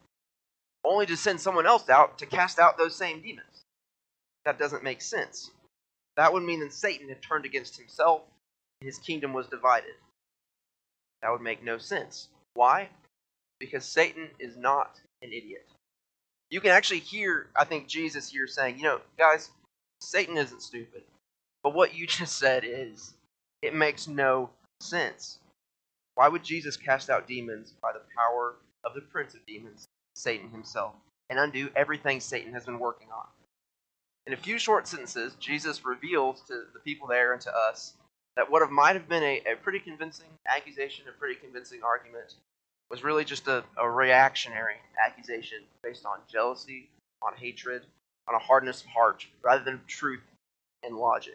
only 0.84 1.06
to 1.06 1.16
send 1.16 1.40
someone 1.40 1.66
else 1.66 1.88
out 1.88 2.18
to 2.18 2.26
cast 2.26 2.60
out 2.60 2.78
those 2.78 2.94
same 2.94 3.20
demons? 3.20 3.64
That 4.44 4.56
doesn't 4.56 4.84
make 4.84 5.02
sense. 5.02 5.50
That 6.16 6.32
would 6.32 6.44
mean 6.44 6.60
that 6.60 6.72
Satan 6.72 7.08
had 7.08 7.20
turned 7.20 7.46
against 7.46 7.76
himself 7.76 8.22
and 8.80 8.86
his 8.86 9.00
kingdom 9.00 9.32
was 9.32 9.48
divided. 9.48 9.96
That 11.20 11.32
would 11.32 11.40
make 11.40 11.64
no 11.64 11.78
sense. 11.78 12.28
Why? 12.54 12.90
Because 13.58 13.84
Satan 13.84 14.28
is 14.38 14.56
not 14.56 15.00
an 15.20 15.32
idiot. 15.32 15.66
You 16.48 16.60
can 16.60 16.70
actually 16.70 17.00
hear, 17.00 17.48
I 17.56 17.64
think, 17.64 17.88
Jesus 17.88 18.30
here 18.30 18.46
saying, 18.46 18.76
you 18.76 18.84
know, 18.84 19.00
guys, 19.18 19.50
Satan 20.00 20.36
isn't 20.36 20.62
stupid. 20.62 21.02
But 21.64 21.74
what 21.74 21.96
you 21.96 22.06
just 22.06 22.38
said 22.38 22.62
is, 22.64 23.14
it 23.62 23.74
makes 23.74 24.08
no 24.08 24.50
sense. 24.80 25.38
Why 26.14 26.28
would 26.28 26.44
Jesus 26.44 26.76
cast 26.76 27.10
out 27.10 27.26
demons 27.26 27.74
by 27.80 27.92
the 27.92 28.02
power 28.16 28.56
of 28.84 28.94
the 28.94 29.00
prince 29.00 29.34
of 29.34 29.46
demons, 29.46 29.86
Satan 30.14 30.50
himself, 30.50 30.94
and 31.30 31.38
undo 31.38 31.70
everything 31.76 32.20
Satan 32.20 32.52
has 32.52 32.64
been 32.64 32.78
working 32.78 33.08
on? 33.14 33.26
In 34.26 34.32
a 34.32 34.36
few 34.36 34.58
short 34.58 34.86
sentences, 34.86 35.36
Jesus 35.40 35.84
reveals 35.84 36.42
to 36.42 36.64
the 36.72 36.80
people 36.80 37.08
there 37.08 37.32
and 37.32 37.40
to 37.42 37.56
us 37.56 37.94
that 38.36 38.50
what 38.50 38.68
might 38.70 38.94
have 38.94 39.08
been 39.08 39.22
a, 39.22 39.42
a 39.50 39.56
pretty 39.56 39.80
convincing 39.80 40.26
accusation, 40.46 41.06
a 41.08 41.18
pretty 41.18 41.34
convincing 41.34 41.82
argument, 41.82 42.34
was 42.90 43.02
really 43.02 43.24
just 43.24 43.48
a, 43.48 43.64
a 43.76 43.88
reactionary 43.88 44.76
accusation 45.04 45.58
based 45.82 46.06
on 46.06 46.18
jealousy, 46.30 46.88
on 47.22 47.34
hatred, 47.36 47.82
on 48.28 48.34
a 48.34 48.38
hardness 48.38 48.82
of 48.82 48.88
heart, 48.88 49.26
rather 49.42 49.64
than 49.64 49.80
truth 49.86 50.22
and 50.82 50.96
logic. 50.96 51.34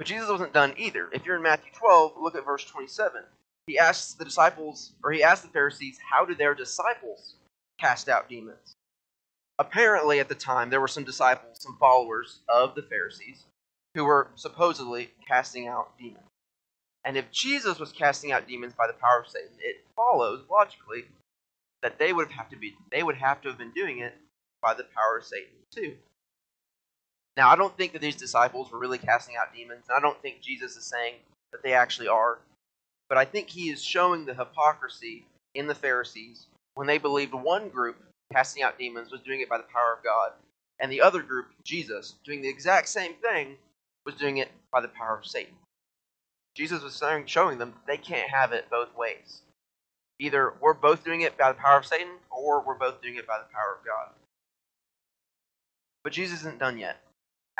But 0.00 0.06
Jesus 0.06 0.30
wasn't 0.30 0.54
done 0.54 0.72
either. 0.78 1.10
If 1.12 1.26
you're 1.26 1.36
in 1.36 1.42
Matthew 1.42 1.70
12, 1.74 2.14
look 2.18 2.34
at 2.34 2.46
verse 2.46 2.64
27. 2.64 3.22
He 3.66 3.78
asks 3.78 4.14
the 4.14 4.24
disciples, 4.24 4.92
or 5.04 5.12
he 5.12 5.22
asks 5.22 5.44
the 5.44 5.52
Pharisees, 5.52 5.98
how 6.10 6.24
do 6.24 6.34
their 6.34 6.54
disciples 6.54 7.34
cast 7.78 8.08
out 8.08 8.26
demons? 8.26 8.72
Apparently, 9.58 10.18
at 10.18 10.30
the 10.30 10.34
time, 10.34 10.70
there 10.70 10.80
were 10.80 10.88
some 10.88 11.04
disciples, 11.04 11.58
some 11.60 11.76
followers 11.78 12.38
of 12.48 12.74
the 12.74 12.80
Pharisees, 12.80 13.44
who 13.94 14.06
were 14.06 14.28
supposedly 14.36 15.10
casting 15.28 15.68
out 15.68 15.92
demons. 15.98 16.24
And 17.04 17.18
if 17.18 17.30
Jesus 17.30 17.78
was 17.78 17.92
casting 17.92 18.32
out 18.32 18.48
demons 18.48 18.72
by 18.72 18.86
the 18.86 18.94
power 18.94 19.20
of 19.20 19.28
Satan, 19.28 19.52
it 19.58 19.84
follows 19.94 20.44
logically 20.50 21.04
that 21.82 21.98
they 21.98 22.14
would 22.14 22.30
have 22.30 22.48
to 22.48 22.56
be 22.56 22.74
they 22.90 23.02
would 23.02 23.16
have 23.16 23.42
to 23.42 23.48
have 23.48 23.58
been 23.58 23.72
doing 23.72 23.98
it 23.98 24.14
by 24.62 24.72
the 24.72 24.84
power 24.96 25.18
of 25.18 25.26
Satan 25.26 25.52
too. 25.70 25.94
Now, 27.36 27.48
I 27.48 27.56
don't 27.56 27.76
think 27.76 27.92
that 27.92 28.02
these 28.02 28.16
disciples 28.16 28.70
were 28.70 28.78
really 28.78 28.98
casting 28.98 29.36
out 29.36 29.54
demons, 29.54 29.84
and 29.88 29.96
I 29.96 30.00
don't 30.00 30.20
think 30.20 30.40
Jesus 30.40 30.76
is 30.76 30.84
saying 30.84 31.14
that 31.52 31.62
they 31.62 31.72
actually 31.72 32.08
are. 32.08 32.38
But 33.08 33.18
I 33.18 33.24
think 33.24 33.48
he 33.48 33.70
is 33.70 33.82
showing 33.82 34.24
the 34.24 34.34
hypocrisy 34.34 35.26
in 35.54 35.66
the 35.66 35.74
Pharisees 35.74 36.46
when 36.74 36.86
they 36.86 36.98
believed 36.98 37.34
one 37.34 37.68
group 37.68 37.96
casting 38.32 38.62
out 38.62 38.78
demons 38.78 39.10
was 39.10 39.20
doing 39.22 39.40
it 39.40 39.48
by 39.48 39.58
the 39.58 39.64
power 39.64 39.94
of 39.96 40.04
God, 40.04 40.32
and 40.78 40.90
the 40.90 41.00
other 41.00 41.22
group, 41.22 41.48
Jesus, 41.64 42.14
doing 42.24 42.40
the 42.40 42.48
exact 42.48 42.88
same 42.88 43.14
thing 43.14 43.56
was 44.06 44.14
doing 44.14 44.38
it 44.38 44.50
by 44.72 44.80
the 44.80 44.88
power 44.88 45.18
of 45.18 45.26
Satan. 45.26 45.54
Jesus 46.54 46.82
was 46.82 47.02
showing 47.26 47.58
them 47.58 47.74
they 47.86 47.96
can't 47.96 48.30
have 48.30 48.52
it 48.52 48.70
both 48.70 48.94
ways. 48.96 49.42
Either 50.18 50.54
we're 50.60 50.74
both 50.74 51.04
doing 51.04 51.22
it 51.22 51.36
by 51.36 51.50
the 51.50 51.58
power 51.58 51.78
of 51.78 51.86
Satan, 51.86 52.12
or 52.30 52.62
we're 52.62 52.74
both 52.74 53.00
doing 53.02 53.16
it 53.16 53.26
by 53.26 53.38
the 53.38 53.52
power 53.52 53.76
of 53.78 53.86
God. 53.86 54.10
But 56.02 56.12
Jesus 56.12 56.40
isn't 56.40 56.58
done 56.58 56.78
yet. 56.78 56.98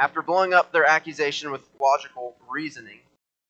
After 0.01 0.23
blowing 0.23 0.55
up 0.55 0.73
their 0.73 0.87
accusation 0.87 1.51
with 1.51 1.69
logical 1.79 2.35
reasoning, 2.49 3.01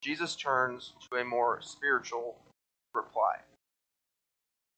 Jesus 0.03 0.35
turns 0.35 0.95
to 1.09 1.19
a 1.19 1.25
more 1.25 1.61
spiritual 1.63 2.37
reply. 2.93 3.37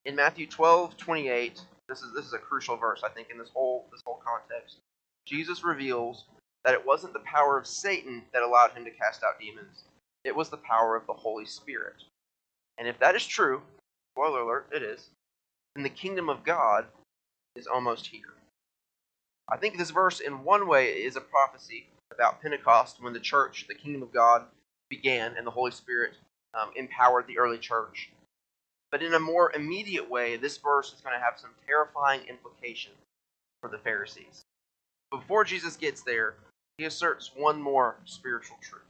In 0.05 0.15
Matthew 0.15 0.47
12, 0.47 0.99
28, 0.99 1.63
this 1.89 2.03
is 2.03 2.13
this 2.13 2.27
is 2.27 2.35
a 2.35 2.39
crucial 2.39 2.77
verse, 2.77 3.01
I 3.03 3.09
think, 3.09 3.31
in 3.31 3.39
this 3.39 3.49
whole 3.55 3.87
this 3.91 4.03
whole 4.05 4.21
context. 4.23 4.81
Jesus 5.27 5.65
reveals 5.65 6.27
that 6.67 6.75
it 6.75 6.87
wasn't 6.87 7.15
the 7.15 7.21
power 7.21 7.57
of 7.57 7.67
Satan 7.67 8.23
that 8.35 8.43
allowed 8.43 8.73
him 8.73 8.85
to 8.85 8.91
cast 8.91 9.23
out 9.25 9.41
demons. 9.41 9.85
It 10.25 10.37
was 10.37 10.51
the 10.51 10.59
power 10.59 10.95
of 10.95 11.07
the 11.07 11.15
Holy 11.15 11.47
Spirit. 11.47 12.05
And 12.77 12.87
if 12.87 12.99
that 12.99 13.17
is 13.17 13.27
true, 13.27 13.63
spoiler 14.15 14.41
alert, 14.41 14.69
it 14.73 14.83
is, 14.83 15.09
then 15.75 15.85
the 15.85 15.89
kingdom 15.89 16.29
of 16.29 16.45
God 16.45 16.85
is 17.57 17.67
almost 17.67 18.09
here. 18.09 18.35
I 19.49 19.57
think 19.57 19.77
this 19.77 19.91
verse, 19.91 20.21
in 20.21 20.45
one 20.45 20.67
way, 20.67 20.89
is 20.89 21.17
a 21.17 21.21
prophecy 21.21 21.87
about 22.13 22.41
Pentecost 22.41 23.03
when 23.03 23.13
the 23.13 23.21
church, 23.21 23.67
the 23.69 23.75
kingdom 23.75 24.03
of 24.03 24.13
God, 24.13 24.45
began 24.89 25.35
and 25.37 25.47
the 25.47 25.51
Holy 25.51 25.71
Spirit 25.71 26.13
um, 26.55 26.71
empowered 26.77 27.27
the 27.27 27.39
early 27.39 27.59
church. 27.59 28.11
But 28.91 29.03
in 29.03 29.15
a 29.15 29.21
more 29.21 29.51
immediate 29.53 30.09
way, 30.09 30.37
this 30.37 30.59
verse 30.59 30.93
is 30.93 31.01
going 31.01 31.19
to 31.19 31.25
have 31.25 31.39
some 31.39 31.51
terrifying 31.67 32.21
implications 32.29 32.97
for 33.63 33.71
the 33.71 33.79
Pharisees. 33.79 34.45
Before 35.11 35.45
Jesus 35.45 35.77
gets 35.77 36.03
there, 36.03 36.35
he 36.79 36.85
asserts 36.85 37.31
one 37.35 37.61
more 37.61 37.97
spiritual 38.05 38.59
truth. 38.61 38.83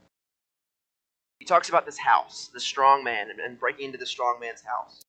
He 1.39 1.45
talks 1.45 1.69
about 1.69 1.85
this 1.85 1.97
house, 1.97 2.49
the 2.53 2.59
strong 2.59 3.03
man, 3.03 3.27
and 3.43 3.59
breaking 3.59 3.87
into 3.87 3.97
the 3.97 4.05
strong 4.05 4.39
man's 4.39 4.61
house. 4.61 5.01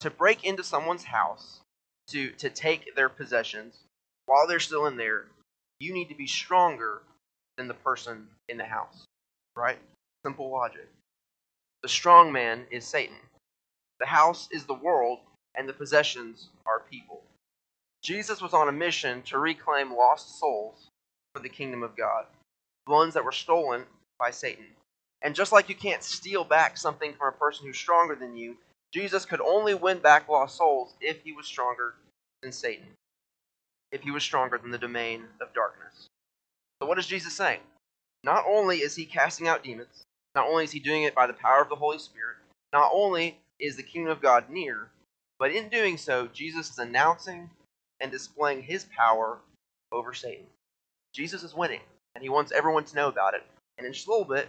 To 0.00 0.10
break 0.10 0.44
into 0.44 0.62
someone's 0.64 1.04
house, 1.04 1.60
to, 2.08 2.30
to 2.32 2.50
take 2.50 2.94
their 2.94 3.08
possessions, 3.08 3.84
while 4.26 4.46
they're 4.46 4.60
still 4.60 4.86
in 4.86 4.96
there, 4.96 5.26
you 5.80 5.92
need 5.92 6.08
to 6.08 6.14
be 6.14 6.26
stronger 6.26 7.02
than 7.56 7.68
the 7.68 7.74
person 7.74 8.26
in 8.48 8.56
the 8.56 8.64
house. 8.64 9.04
Right? 9.56 9.78
Simple 10.24 10.50
logic. 10.50 10.88
The 11.82 11.88
strong 11.88 12.32
man 12.32 12.64
is 12.70 12.84
Satan. 12.84 13.16
The 14.00 14.06
house 14.06 14.48
is 14.50 14.64
the 14.64 14.74
world, 14.74 15.20
and 15.54 15.68
the 15.68 15.72
possessions 15.72 16.48
are 16.66 16.82
people. 16.90 17.22
Jesus 18.02 18.40
was 18.40 18.54
on 18.54 18.68
a 18.68 18.72
mission 18.72 19.22
to 19.22 19.38
reclaim 19.38 19.94
lost 19.94 20.38
souls 20.38 20.88
for 21.34 21.40
the 21.40 21.48
kingdom 21.48 21.82
of 21.82 21.96
God, 21.96 22.24
the 22.86 22.92
ones 22.92 23.14
that 23.14 23.24
were 23.24 23.32
stolen 23.32 23.84
by 24.18 24.30
Satan. 24.30 24.66
And 25.22 25.34
just 25.34 25.52
like 25.52 25.68
you 25.68 25.74
can't 25.74 26.02
steal 26.02 26.44
back 26.44 26.76
something 26.76 27.12
from 27.14 27.28
a 27.28 27.38
person 27.38 27.66
who's 27.66 27.78
stronger 27.78 28.14
than 28.14 28.36
you, 28.36 28.56
Jesus 28.92 29.24
could 29.24 29.40
only 29.40 29.74
win 29.74 29.98
back 29.98 30.28
lost 30.28 30.56
souls 30.56 30.94
if 31.00 31.22
he 31.22 31.32
was 31.32 31.46
stronger 31.46 31.94
than 32.42 32.52
Satan 32.52 32.86
if 33.94 34.02
he 34.02 34.10
was 34.10 34.24
stronger 34.24 34.58
than 34.58 34.72
the 34.72 34.78
domain 34.78 35.22
of 35.40 35.54
darkness. 35.54 36.08
So, 36.82 36.88
what 36.88 36.98
is 36.98 37.06
Jesus 37.06 37.32
saying? 37.32 37.60
Not 38.24 38.44
only 38.46 38.78
is 38.78 38.96
he 38.96 39.06
casting 39.06 39.46
out 39.46 39.62
demons, 39.62 40.02
not 40.34 40.48
only 40.48 40.64
is 40.64 40.72
he 40.72 40.80
doing 40.80 41.04
it 41.04 41.14
by 41.14 41.28
the 41.28 41.32
power 41.32 41.62
of 41.62 41.68
the 41.68 41.76
Holy 41.76 41.98
Spirit, 41.98 42.38
not 42.72 42.90
only 42.92 43.38
is 43.60 43.76
the 43.76 43.84
kingdom 43.84 44.10
of 44.10 44.20
God 44.20 44.50
near, 44.50 44.88
but 45.38 45.52
in 45.52 45.68
doing 45.68 45.96
so, 45.96 46.26
Jesus 46.26 46.70
is 46.70 46.78
announcing 46.78 47.48
and 48.00 48.10
displaying 48.10 48.62
his 48.62 48.84
power 48.96 49.38
over 49.92 50.12
Satan. 50.12 50.46
Jesus 51.14 51.44
is 51.44 51.54
winning, 51.54 51.80
and 52.16 52.22
he 52.22 52.28
wants 52.28 52.50
everyone 52.50 52.84
to 52.86 52.96
know 52.96 53.06
about 53.08 53.34
it. 53.34 53.44
And 53.78 53.86
in 53.86 53.92
just 53.92 54.08
a 54.08 54.10
little 54.10 54.24
bit, 54.24 54.48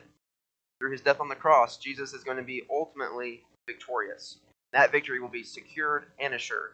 through 0.80 0.92
his 0.92 1.02
death 1.02 1.20
on 1.20 1.30
the 1.30 1.36
cross, 1.36 1.78
Jesus 1.78 2.14
is 2.14 2.24
going 2.24 2.38
to 2.38 2.44
be 2.44 2.64
ultimately 2.72 3.44
victorious. 3.68 4.38
That 4.74 4.92
victory 4.92 5.20
will 5.20 5.30
be 5.30 5.44
secured 5.44 6.06
and 6.20 6.34
assured 6.34 6.72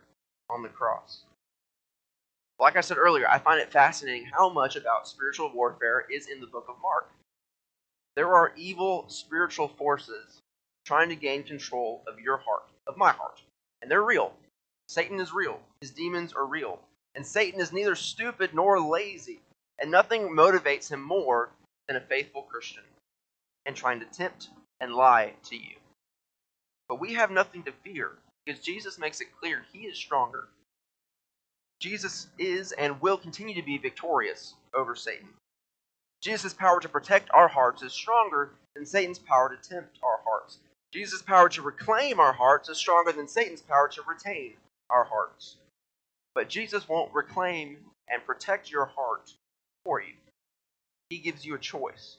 on 0.50 0.64
the 0.64 0.70
cross. 0.70 1.24
Like 2.62 2.78
I 2.78 2.82
said 2.82 3.00
earlier, 3.00 3.28
I 3.28 3.40
find 3.40 3.60
it 3.60 3.72
fascinating 3.72 4.30
how 4.32 4.48
much 4.48 4.76
about 4.76 5.08
spiritual 5.08 5.52
warfare 5.52 6.06
is 6.12 6.28
in 6.28 6.40
the 6.40 6.46
book 6.46 6.68
of 6.70 6.76
Mark. 6.80 7.10
There 8.16 8.36
are 8.36 8.54
evil 8.56 9.06
spiritual 9.08 9.68
forces 9.68 10.38
trying 10.86 11.10
to 11.10 11.16
gain 11.16 11.42
control 11.42 12.04
of 12.06 12.20
your 12.20 12.38
heart, 12.38 12.68
of 12.86 12.98
my 12.98 13.12
heart. 13.14 13.42
And 13.82 13.90
they're 13.90 14.04
real. 14.04 14.34
Satan 14.88 15.20
is 15.20 15.34
real. 15.34 15.60
His 15.82 15.90
demons 15.90 16.34
are 16.34 16.46
real. 16.46 16.80
And 17.16 17.26
Satan 17.26 17.60
is 17.60 17.74
neither 17.74 17.96
stupid 17.96 18.54
nor 18.54 18.80
lazy. 18.80 19.42
And 19.80 19.90
nothing 19.90 20.30
motivates 20.30 20.88
him 20.88 21.02
more 21.02 21.50
than 21.88 21.98
a 21.98 22.02
faithful 22.02 22.44
Christian 22.44 22.84
and 23.66 23.76
trying 23.76 24.02
to 24.02 24.06
tempt 24.06 24.50
and 24.80 24.94
lie 24.94 25.34
to 25.46 25.56
you. 25.56 25.78
But 26.88 27.00
we 27.00 27.16
have 27.16 27.32
nothing 27.32 27.64
to 27.64 27.72
fear 27.84 28.12
because 28.46 28.62
Jesus 28.62 29.00
makes 29.00 29.20
it 29.20 29.36
clear 29.40 29.66
he 29.74 29.80
is 29.88 29.98
stronger 29.98 30.48
Jesus 31.82 32.28
is 32.38 32.74
and 32.74 33.02
will 33.02 33.18
continue 33.18 33.56
to 33.56 33.64
be 33.64 33.80
victorious 33.80 34.54
over 34.76 34.96
Satan. 34.96 35.30
Jesus' 36.22 36.54
power 36.54 36.80
to 36.80 36.88
protect 36.88 37.32
our 37.32 37.48
hearts 37.48 37.82
is 37.82 37.92
stronger 37.92 38.52
than 38.76 38.86
Satan's 38.86 39.18
power 39.18 39.50
to 39.50 39.70
tempt 39.70 39.98
our 40.04 40.20
hearts. 40.24 40.60
Jesus' 40.94 41.24
power 41.24 41.50
to 41.50 41.64
reclaim 41.64 42.20
our 42.20 42.34
hearts 42.34 42.70
is 42.70 42.78
stronger 42.78 43.12
than 43.12 43.28
Satan's 43.28 43.64
power 43.64 43.88
to 43.88 44.04
retain 44.08 44.54
our 44.92 45.06
hearts. 45.06 45.58
But 46.36 46.50
Jesus 46.50 46.88
won't 46.88 47.16
reclaim 47.16 47.78
and 48.08 48.24
protect 48.28 48.70
your 48.70 48.86
heart 48.86 49.34
for 49.84 50.02
you. 50.02 50.14
He 51.10 51.18
gives 51.18 51.44
you 51.44 51.56
a 51.56 51.60
choice. 51.60 52.18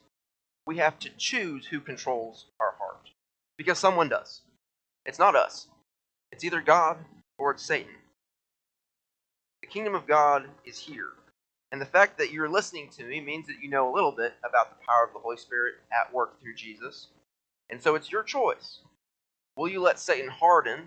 We 0.66 0.78
have 0.78 0.98
to 0.98 1.10
choose 1.16 1.66
who 1.66 1.78
controls 1.80 2.46
our 2.58 2.74
heart. 2.80 3.10
Because 3.56 3.78
someone 3.78 4.08
does. 4.08 4.40
It's 5.06 5.20
not 5.20 5.36
us. 5.36 5.68
It's 6.32 6.42
either 6.42 6.60
God 6.60 6.98
or 7.38 7.52
it's 7.52 7.62
Satan 7.62 7.94
kingdom 9.72 9.94
of 9.94 10.06
God 10.06 10.44
is 10.66 10.78
here. 10.78 11.08
And 11.70 11.80
the 11.80 11.86
fact 11.86 12.18
that 12.18 12.30
you're 12.30 12.50
listening 12.50 12.90
to 12.90 13.04
me 13.04 13.20
means 13.20 13.46
that 13.46 13.62
you 13.62 13.70
know 13.70 13.90
a 13.90 13.94
little 13.94 14.12
bit 14.12 14.34
about 14.44 14.68
the 14.68 14.84
power 14.86 15.06
of 15.06 15.14
the 15.14 15.18
Holy 15.18 15.38
Spirit 15.38 15.76
at 15.90 16.12
work 16.12 16.38
through 16.40 16.54
Jesus. 16.54 17.08
And 17.70 17.80
so 17.80 17.94
it's 17.94 18.12
your 18.12 18.22
choice. 18.22 18.80
Will 19.56 19.68
you 19.68 19.80
let 19.80 19.98
Satan 19.98 20.28
harden 20.28 20.80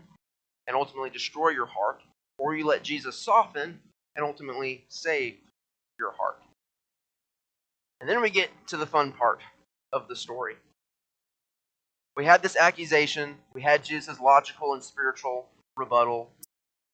and 0.68 0.76
ultimately 0.76 1.10
destroy 1.10 1.50
your 1.50 1.66
heart, 1.66 2.02
or 2.38 2.56
you 2.56 2.66
let 2.66 2.84
Jesus 2.84 3.16
soften 3.16 3.80
and 4.16 4.24
ultimately 4.24 4.86
save 4.88 5.38
your 5.98 6.12
heart? 6.12 6.40
And 8.00 8.10
then 8.10 8.22
we 8.22 8.30
get 8.30 8.50
to 8.68 8.78
the 8.78 8.86
fun 8.86 9.12
part 9.12 9.40
of 9.92 10.08
the 10.08 10.16
story. 10.16 10.56
We 12.16 12.26
had 12.26 12.44
this 12.44 12.56
accusation, 12.56 13.36
we 13.54 13.64
had 13.64 13.84
Jesus' 13.84 14.20
logical 14.20 14.74
and 14.74 14.84
spiritual 14.84 15.48
rebuttal, 15.76 16.30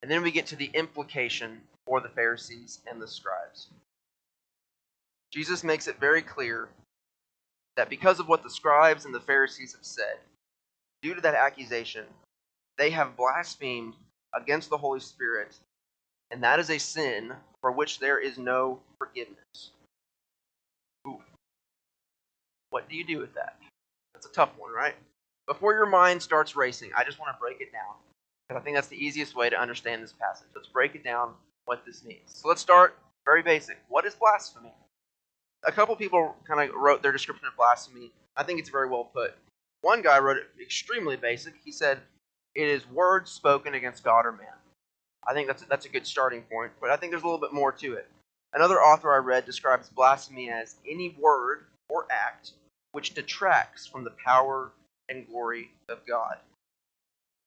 and 0.01 0.09
then 0.09 0.23
we 0.23 0.31
get 0.31 0.47
to 0.47 0.55
the 0.55 0.71
implication 0.73 1.61
for 1.91 1.99
the 1.99 2.07
Pharisees 2.07 2.79
and 2.89 3.01
the 3.01 3.07
scribes. 3.07 3.67
Jesus 5.29 5.61
makes 5.61 5.89
it 5.89 5.99
very 5.99 6.21
clear 6.21 6.69
that 7.75 7.89
because 7.89 8.21
of 8.21 8.29
what 8.29 8.43
the 8.43 8.49
scribes 8.49 9.03
and 9.03 9.13
the 9.13 9.19
Pharisees 9.19 9.73
have 9.73 9.83
said, 9.83 10.15
due 11.01 11.13
to 11.13 11.19
that 11.19 11.35
accusation, 11.35 12.05
they 12.77 12.91
have 12.91 13.17
blasphemed 13.17 13.95
against 14.33 14.69
the 14.69 14.77
Holy 14.77 15.01
Spirit, 15.01 15.53
and 16.31 16.41
that 16.41 16.61
is 16.61 16.69
a 16.69 16.77
sin 16.77 17.33
for 17.59 17.73
which 17.73 17.99
there 17.99 18.19
is 18.19 18.37
no 18.37 18.79
forgiveness. 18.97 19.71
Ooh. 21.05 21.19
What 22.69 22.87
do 22.87 22.95
you 22.95 23.03
do 23.03 23.19
with 23.19 23.33
that? 23.33 23.57
That's 24.13 24.27
a 24.27 24.31
tough 24.31 24.51
one, 24.57 24.71
right? 24.71 24.95
Before 25.45 25.73
your 25.73 25.87
mind 25.87 26.21
starts 26.21 26.55
racing, 26.55 26.91
I 26.97 27.03
just 27.03 27.19
want 27.19 27.35
to 27.35 27.39
break 27.41 27.59
it 27.59 27.73
down. 27.73 27.95
Because 28.47 28.61
I 28.61 28.63
think 28.63 28.77
that's 28.77 28.87
the 28.87 29.03
easiest 29.05 29.35
way 29.35 29.49
to 29.49 29.59
understand 29.59 30.01
this 30.01 30.13
passage. 30.13 30.47
Let's 30.55 30.69
break 30.69 30.95
it 30.95 31.03
down 31.03 31.33
what 31.65 31.85
this 31.85 32.03
means. 32.03 32.21
So 32.25 32.47
let's 32.47 32.61
start 32.61 32.97
very 33.25 33.41
basic. 33.41 33.77
What 33.89 34.05
is 34.05 34.15
blasphemy? 34.15 34.73
A 35.65 35.71
couple 35.71 35.95
people 35.95 36.35
kind 36.47 36.67
of 36.69 36.75
wrote 36.75 37.03
their 37.03 37.11
description 37.11 37.47
of 37.47 37.55
blasphemy. 37.55 38.11
I 38.35 38.43
think 38.43 38.59
it's 38.59 38.69
very 38.69 38.89
well 38.89 39.05
put. 39.05 39.35
One 39.81 40.01
guy 40.01 40.19
wrote 40.19 40.37
it 40.37 40.49
extremely 40.61 41.15
basic. 41.15 41.53
He 41.63 41.71
said, 41.71 41.99
It 42.55 42.67
is 42.67 42.89
words 42.89 43.31
spoken 43.31 43.73
against 43.73 44.03
God 44.03 44.25
or 44.25 44.31
man. 44.31 44.47
I 45.27 45.33
think 45.33 45.47
that's 45.47 45.61
a, 45.61 45.65
that's 45.65 45.85
a 45.85 45.89
good 45.89 46.07
starting 46.07 46.41
point, 46.43 46.71
but 46.81 46.89
I 46.89 46.95
think 46.95 47.11
there's 47.11 47.23
a 47.23 47.25
little 47.25 47.39
bit 47.39 47.53
more 47.53 47.71
to 47.73 47.93
it. 47.93 48.07
Another 48.53 48.81
author 48.81 49.13
I 49.13 49.17
read 49.17 49.45
describes 49.45 49.89
blasphemy 49.89 50.49
as 50.49 50.75
any 50.89 51.15
word 51.19 51.65
or 51.89 52.07
act 52.09 52.53
which 52.91 53.13
detracts 53.13 53.87
from 53.87 54.03
the 54.03 54.11
power 54.23 54.71
and 55.09 55.27
glory 55.27 55.71
of 55.89 56.05
God. 56.05 56.37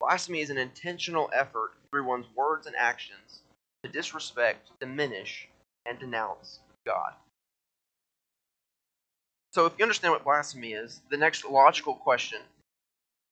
Blasphemy 0.01 0.41
is 0.41 0.51
an 0.51 0.59
intentional 0.59 1.31
effort 1.33 1.73
through 1.91 2.05
one's 2.05 2.27
words 2.35 2.67
and 2.67 2.77
actions 2.77 3.41
to 3.85 3.89
disrespect, 3.91 4.71
diminish, 4.81 5.49
and 5.87 5.99
denounce 5.99 6.61
God. 6.87 7.13
So, 9.53 9.67
if 9.67 9.75
you 9.79 9.85
understand 9.85 10.13
what 10.13 10.25
blasphemy 10.25 10.73
is, 10.73 11.01
the 11.11 11.17
next 11.17 11.45
logical 11.45 11.95
question 11.95 12.41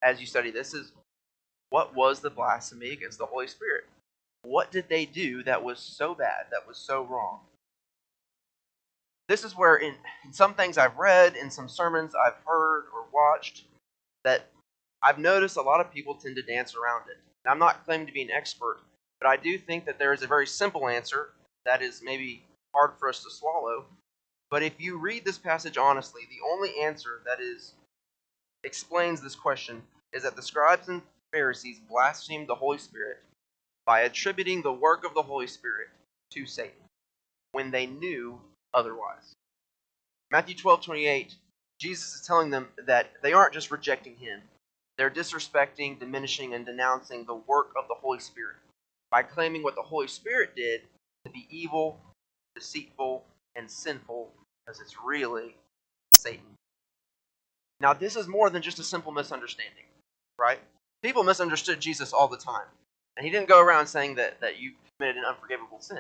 as 0.02 0.20
you 0.20 0.26
study 0.26 0.50
this 0.50 0.74
is 0.74 0.92
what 1.70 1.94
was 1.94 2.20
the 2.20 2.30
blasphemy 2.30 2.90
against 2.90 3.18
the 3.18 3.26
Holy 3.26 3.46
Spirit? 3.48 3.84
What 4.42 4.70
did 4.70 4.88
they 4.88 5.06
do 5.06 5.42
that 5.44 5.64
was 5.64 5.78
so 5.78 6.14
bad, 6.14 6.46
that 6.50 6.66
was 6.66 6.76
so 6.76 7.04
wrong? 7.04 7.40
this 9.32 9.44
is 9.44 9.56
where, 9.56 9.76
in, 9.76 9.94
in 10.26 10.32
some 10.32 10.52
things 10.52 10.76
I've 10.76 10.98
read, 10.98 11.36
in 11.36 11.50
some 11.50 11.66
sermons 11.66 12.12
I've 12.14 12.36
heard 12.46 12.84
or 12.94 13.06
watched, 13.14 13.64
that 14.24 14.50
I've 15.02 15.18
noticed 15.18 15.56
a 15.56 15.62
lot 15.62 15.80
of 15.80 15.90
people 15.90 16.14
tend 16.14 16.36
to 16.36 16.42
dance 16.42 16.74
around 16.74 17.08
it. 17.08 17.16
Now, 17.44 17.52
I'm 17.52 17.58
not 17.58 17.84
claiming 17.86 18.06
to 18.06 18.12
be 18.12 18.20
an 18.20 18.30
expert, 18.30 18.80
but 19.22 19.28
I 19.28 19.36
do 19.36 19.56
think 19.56 19.84
that 19.84 20.00
there 20.00 20.12
is 20.12 20.24
a 20.24 20.26
very 20.26 20.48
simple 20.48 20.88
answer 20.88 21.28
that 21.64 21.80
is 21.80 22.02
maybe 22.04 22.42
hard 22.74 22.92
for 22.98 23.08
us 23.08 23.22
to 23.22 23.30
swallow. 23.30 23.84
But 24.50 24.64
if 24.64 24.80
you 24.80 24.98
read 24.98 25.24
this 25.24 25.38
passage 25.38 25.78
honestly, 25.78 26.22
the 26.28 26.44
only 26.52 26.70
answer 26.82 27.20
that 27.24 27.40
is 27.40 27.74
explains 28.64 29.20
this 29.20 29.36
question 29.36 29.82
is 30.12 30.24
that 30.24 30.34
the 30.34 30.42
scribes 30.42 30.88
and 30.88 31.02
Pharisees 31.32 31.80
blasphemed 31.88 32.48
the 32.48 32.56
Holy 32.56 32.78
Spirit 32.78 33.18
by 33.86 34.00
attributing 34.00 34.60
the 34.60 34.72
work 34.72 35.04
of 35.04 35.14
the 35.14 35.22
Holy 35.22 35.46
Spirit 35.46 35.88
to 36.32 36.44
Satan 36.44 36.82
when 37.52 37.70
they 37.70 37.86
knew 37.86 38.40
otherwise. 38.74 39.34
Matthew 40.32 40.56
12 40.56 40.82
28, 40.82 41.36
Jesus 41.78 42.14
is 42.16 42.26
telling 42.26 42.50
them 42.50 42.68
that 42.86 43.12
they 43.22 43.32
aren't 43.32 43.54
just 43.54 43.70
rejecting 43.70 44.16
him, 44.16 44.42
they're 44.98 45.10
disrespecting, 45.10 46.00
diminishing, 46.00 46.54
and 46.54 46.66
denouncing 46.66 47.24
the 47.24 47.34
work 47.34 47.70
of 47.76 47.86
the 47.86 47.94
Holy 47.94 48.18
Spirit 48.18 48.56
by 49.12 49.22
claiming 49.22 49.62
what 49.62 49.76
the 49.76 49.82
Holy 49.82 50.08
Spirit 50.08 50.56
did 50.56 50.80
to 51.24 51.30
be 51.30 51.46
evil, 51.50 52.00
deceitful, 52.56 53.22
and 53.54 53.70
sinful 53.70 54.32
because 54.64 54.80
it's 54.80 54.96
really 55.04 55.54
Satan. 56.14 56.56
Now, 57.78 57.92
this 57.92 58.16
is 58.16 58.26
more 58.26 58.48
than 58.48 58.62
just 58.62 58.78
a 58.78 58.84
simple 58.84 59.12
misunderstanding, 59.12 59.84
right? 60.38 60.60
People 61.02 61.24
misunderstood 61.24 61.80
Jesus 61.80 62.12
all 62.12 62.26
the 62.26 62.36
time. 62.38 62.66
And 63.16 63.26
he 63.26 63.30
didn't 63.30 63.48
go 63.48 63.60
around 63.60 63.86
saying 63.86 64.14
that, 64.14 64.40
that 64.40 64.58
you 64.58 64.72
committed 64.96 65.18
an 65.18 65.28
unforgivable 65.28 65.80
sin. 65.80 65.98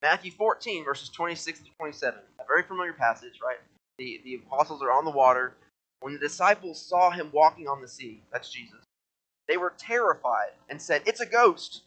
Matthew 0.00 0.30
14, 0.30 0.84
verses 0.84 1.08
26 1.08 1.60
to 1.60 1.70
27, 1.78 2.20
a 2.38 2.44
very 2.46 2.62
familiar 2.62 2.92
passage, 2.92 3.40
right? 3.42 3.56
The, 3.98 4.20
the 4.24 4.34
apostles 4.34 4.82
are 4.82 4.92
on 4.92 5.04
the 5.04 5.10
water. 5.10 5.54
When 6.00 6.12
the 6.12 6.20
disciples 6.20 6.80
saw 6.80 7.10
him 7.10 7.30
walking 7.32 7.66
on 7.66 7.80
the 7.80 7.88
sea, 7.88 8.22
that's 8.30 8.50
Jesus, 8.52 8.84
they 9.48 9.56
were 9.56 9.72
terrified 9.76 10.50
and 10.68 10.80
said, 10.80 11.02
It's 11.06 11.20
a 11.20 11.26
ghost. 11.26 11.82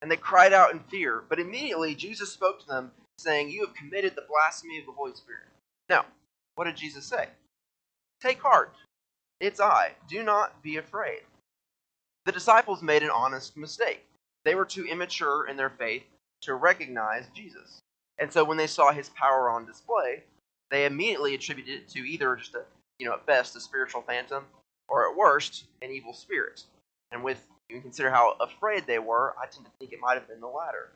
And 0.00 0.10
they 0.10 0.16
cried 0.16 0.52
out 0.52 0.72
in 0.72 0.80
fear. 0.80 1.24
But 1.28 1.40
immediately 1.40 1.94
Jesus 1.94 2.32
spoke 2.32 2.60
to 2.60 2.66
them, 2.66 2.92
saying, 3.18 3.50
You 3.50 3.66
have 3.66 3.74
committed 3.74 4.14
the 4.14 4.26
blasphemy 4.28 4.78
of 4.78 4.86
the 4.86 4.92
Holy 4.92 5.14
Spirit. 5.14 5.46
Now, 5.88 6.06
what 6.54 6.64
did 6.64 6.76
Jesus 6.76 7.04
say? 7.04 7.28
Take 8.20 8.40
heart. 8.40 8.74
It's 9.40 9.60
I. 9.60 9.92
Do 10.08 10.22
not 10.22 10.62
be 10.62 10.76
afraid. 10.76 11.20
The 12.26 12.32
disciples 12.32 12.82
made 12.82 13.02
an 13.02 13.10
honest 13.10 13.56
mistake. 13.56 14.04
They 14.44 14.54
were 14.54 14.64
too 14.64 14.84
immature 14.84 15.46
in 15.46 15.56
their 15.56 15.70
faith 15.70 16.04
to 16.42 16.54
recognize 16.54 17.28
Jesus. 17.34 17.80
And 18.18 18.32
so 18.32 18.44
when 18.44 18.56
they 18.56 18.66
saw 18.66 18.92
his 18.92 19.08
power 19.10 19.50
on 19.50 19.66
display, 19.66 20.24
they 20.70 20.84
immediately 20.84 21.34
attributed 21.34 21.74
it 21.74 21.88
to 21.88 22.00
either 22.00 22.36
just 22.36 22.54
a, 22.54 22.62
you 22.98 23.06
know, 23.06 23.14
at 23.14 23.26
best 23.26 23.56
a 23.56 23.60
spiritual 23.60 24.02
phantom, 24.02 24.44
or 24.88 25.08
at 25.08 25.16
worst, 25.16 25.64
an 25.82 25.90
evil 25.90 26.12
spirit. 26.12 26.64
And 27.12 27.22
with 27.22 27.46
you 27.68 27.80
consider 27.80 28.10
how 28.10 28.34
afraid 28.40 28.86
they 28.86 28.98
were, 28.98 29.34
I 29.40 29.46
tend 29.46 29.66
to 29.66 29.72
think 29.78 29.92
it 29.92 30.00
might 30.00 30.14
have 30.14 30.28
been 30.28 30.40
the 30.40 30.46
latter. 30.46 30.90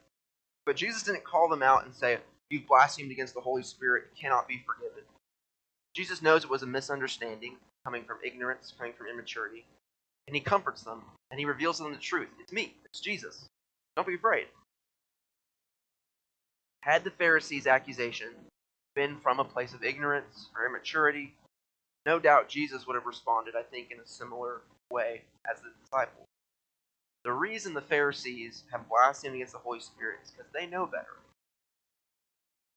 But 0.64 0.76
Jesus 0.76 1.02
didn't 1.02 1.24
call 1.24 1.48
them 1.48 1.62
out 1.62 1.84
and 1.84 1.94
say, 1.94 2.18
You've 2.50 2.66
blasphemed 2.66 3.10
against 3.10 3.34
the 3.34 3.40
Holy 3.40 3.62
Spirit, 3.62 4.04
you 4.14 4.20
cannot 4.20 4.46
be 4.46 4.62
forgiven. 4.66 5.04
Jesus 5.94 6.22
knows 6.22 6.44
it 6.44 6.50
was 6.50 6.62
a 6.62 6.66
misunderstanding 6.66 7.56
coming 7.84 8.04
from 8.04 8.18
ignorance, 8.24 8.72
coming 8.76 8.92
from 8.92 9.08
immaturity, 9.08 9.64
and 10.26 10.36
he 10.36 10.40
comforts 10.40 10.82
them 10.82 11.02
and 11.30 11.40
he 11.40 11.46
reveals 11.46 11.78
to 11.78 11.84
them 11.84 11.92
the 11.92 11.98
truth. 11.98 12.28
It's 12.40 12.52
me, 12.52 12.74
it's 12.84 13.00
Jesus. 13.00 13.46
Don't 13.96 14.06
be 14.06 14.14
afraid. 14.14 14.46
Had 16.82 17.04
the 17.04 17.10
Pharisees' 17.10 17.66
accusation 17.66 18.28
been 18.94 19.16
from 19.22 19.40
a 19.40 19.44
place 19.44 19.72
of 19.72 19.84
ignorance 19.84 20.48
or 20.56 20.66
immaturity, 20.66 21.34
no 22.04 22.18
doubt 22.18 22.48
Jesus 22.48 22.86
would 22.86 22.94
have 22.94 23.06
responded, 23.06 23.54
I 23.56 23.62
think, 23.62 23.90
in 23.90 23.98
a 23.98 24.06
similar 24.06 24.62
way 24.90 25.22
as 25.50 25.60
the 25.60 25.70
disciples. 25.82 26.26
The 27.24 27.32
reason 27.32 27.74
the 27.74 27.80
Pharisees 27.80 28.64
have 28.72 28.88
blasphemed 28.88 29.36
against 29.36 29.52
the 29.52 29.58
Holy 29.60 29.80
Spirit 29.80 30.18
is 30.24 30.30
because 30.30 30.50
they 30.52 30.66
know 30.66 30.86
better. 30.86 31.16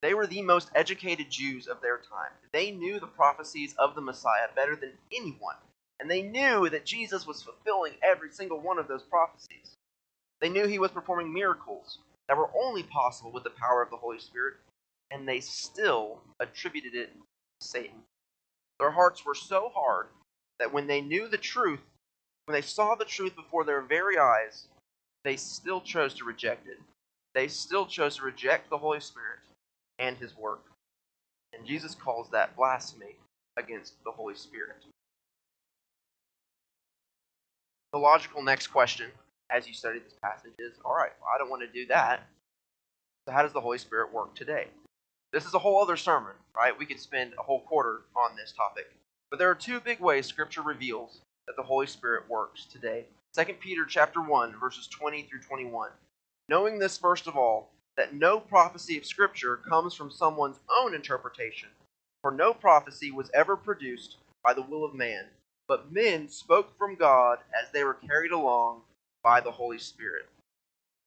They 0.01 0.13
were 0.13 0.27
the 0.27 0.43
most 0.43 0.69
educated 0.75 1.31
Jews 1.31 1.67
of 1.67 1.81
their 1.81 1.97
time. 1.97 2.31
They 2.51 2.71
knew 2.71 2.99
the 2.99 3.07
prophecies 3.07 3.73
of 3.79 3.95
the 3.95 4.01
Messiah 4.01 4.49
better 4.55 4.75
than 4.75 4.93
anyone. 5.11 5.55
And 5.99 6.11
they 6.11 6.21
knew 6.21 6.69
that 6.69 6.85
Jesus 6.85 7.25
was 7.25 7.41
fulfilling 7.41 7.93
every 8.03 8.31
single 8.31 8.59
one 8.59 8.77
of 8.77 8.87
those 8.87 9.03
prophecies. 9.03 9.75
They 10.41 10.49
knew 10.49 10.67
he 10.67 10.79
was 10.79 10.91
performing 10.91 11.33
miracles 11.33 11.99
that 12.27 12.37
were 12.37 12.51
only 12.55 12.83
possible 12.83 13.31
with 13.31 13.43
the 13.43 13.49
power 13.49 13.81
of 13.81 13.89
the 13.89 13.97
Holy 13.97 14.19
Spirit, 14.19 14.55
and 15.11 15.27
they 15.27 15.39
still 15.39 16.21
attributed 16.39 16.93
it 16.93 17.13
to 17.13 17.67
Satan. 17.67 18.03
Their 18.79 18.91
hearts 18.91 19.25
were 19.25 19.35
so 19.35 19.71
hard 19.73 20.07
that 20.59 20.73
when 20.73 20.87
they 20.87 21.01
knew 21.01 21.27
the 21.27 21.37
truth, 21.37 21.81
when 22.45 22.53
they 22.53 22.61
saw 22.61 22.95
the 22.95 23.05
truth 23.05 23.35
before 23.35 23.63
their 23.63 23.81
very 23.81 24.17
eyes, 24.17 24.67
they 25.23 25.35
still 25.35 25.81
chose 25.81 26.13
to 26.15 26.25
reject 26.25 26.67
it. 26.67 26.79
They 27.33 27.47
still 27.47 27.85
chose 27.85 28.17
to 28.17 28.23
reject 28.23 28.69
the 28.69 28.77
Holy 28.77 28.99
Spirit 28.99 29.39
and 29.99 30.17
his 30.17 30.37
work. 30.37 30.63
And 31.53 31.65
Jesus 31.65 31.95
calls 31.95 32.29
that 32.29 32.55
blasphemy 32.55 33.15
against 33.57 33.95
the 34.03 34.11
Holy 34.11 34.35
Spirit. 34.35 34.77
The 37.91 37.99
logical 37.99 38.43
next 38.43 38.67
question 38.67 39.09
as 39.49 39.67
you 39.67 39.73
study 39.73 39.99
this 39.99 40.17
passage 40.21 40.53
is 40.59 40.73
all 40.83 40.95
right, 40.95 41.11
well, 41.21 41.29
I 41.33 41.37
don't 41.37 41.49
want 41.49 41.61
to 41.61 41.67
do 41.67 41.87
that. 41.87 42.21
So, 43.25 43.33
how 43.33 43.41
does 43.41 43.53
the 43.53 43.61
Holy 43.61 43.77
Spirit 43.77 44.13
work 44.13 44.35
today? 44.35 44.67
This 45.31 45.45
is 45.45 45.53
a 45.53 45.59
whole 45.59 45.81
other 45.81 45.97
sermon, 45.97 46.33
right? 46.55 46.77
We 46.77 46.85
could 46.85 46.99
spend 46.99 47.33
a 47.39 47.43
whole 47.43 47.61
quarter 47.61 48.01
on 48.15 48.35
this 48.35 48.51
topic. 48.51 48.91
But 49.29 49.39
there 49.39 49.49
are 49.49 49.55
two 49.55 49.79
big 49.79 49.99
ways 49.99 50.27
Scripture 50.27 50.61
reveals 50.61 51.21
that 51.47 51.55
the 51.55 51.63
Holy 51.63 51.87
Spirit 51.87 52.29
works 52.29 52.65
today. 52.65 53.05
2 53.35 53.53
Peter 53.59 53.85
chapter 53.85 54.21
1, 54.21 54.55
verses 54.59 54.87
20 54.87 55.23
through 55.23 55.41
21. 55.41 55.89
Knowing 56.49 56.79
this, 56.79 56.97
first 56.97 57.27
of 57.27 57.35
all, 57.35 57.69
that 57.97 58.13
no 58.13 58.39
prophecy 58.39 58.97
of 58.97 59.05
Scripture 59.05 59.57
comes 59.57 59.93
from 59.93 60.11
someone's 60.11 60.59
own 60.81 60.93
interpretation, 60.93 61.69
for 62.21 62.31
no 62.31 62.53
prophecy 62.53 63.11
was 63.11 63.29
ever 63.33 63.55
produced 63.55 64.17
by 64.43 64.53
the 64.53 64.61
will 64.61 64.83
of 64.83 64.93
man, 64.93 65.25
but 65.67 65.91
men 65.91 66.27
spoke 66.27 66.77
from 66.77 66.95
God 66.95 67.39
as 67.59 67.71
they 67.71 67.83
were 67.83 67.93
carried 67.93 68.31
along 68.31 68.81
by 69.23 69.39
the 69.39 69.51
Holy 69.51 69.79
Spirit. 69.79 70.27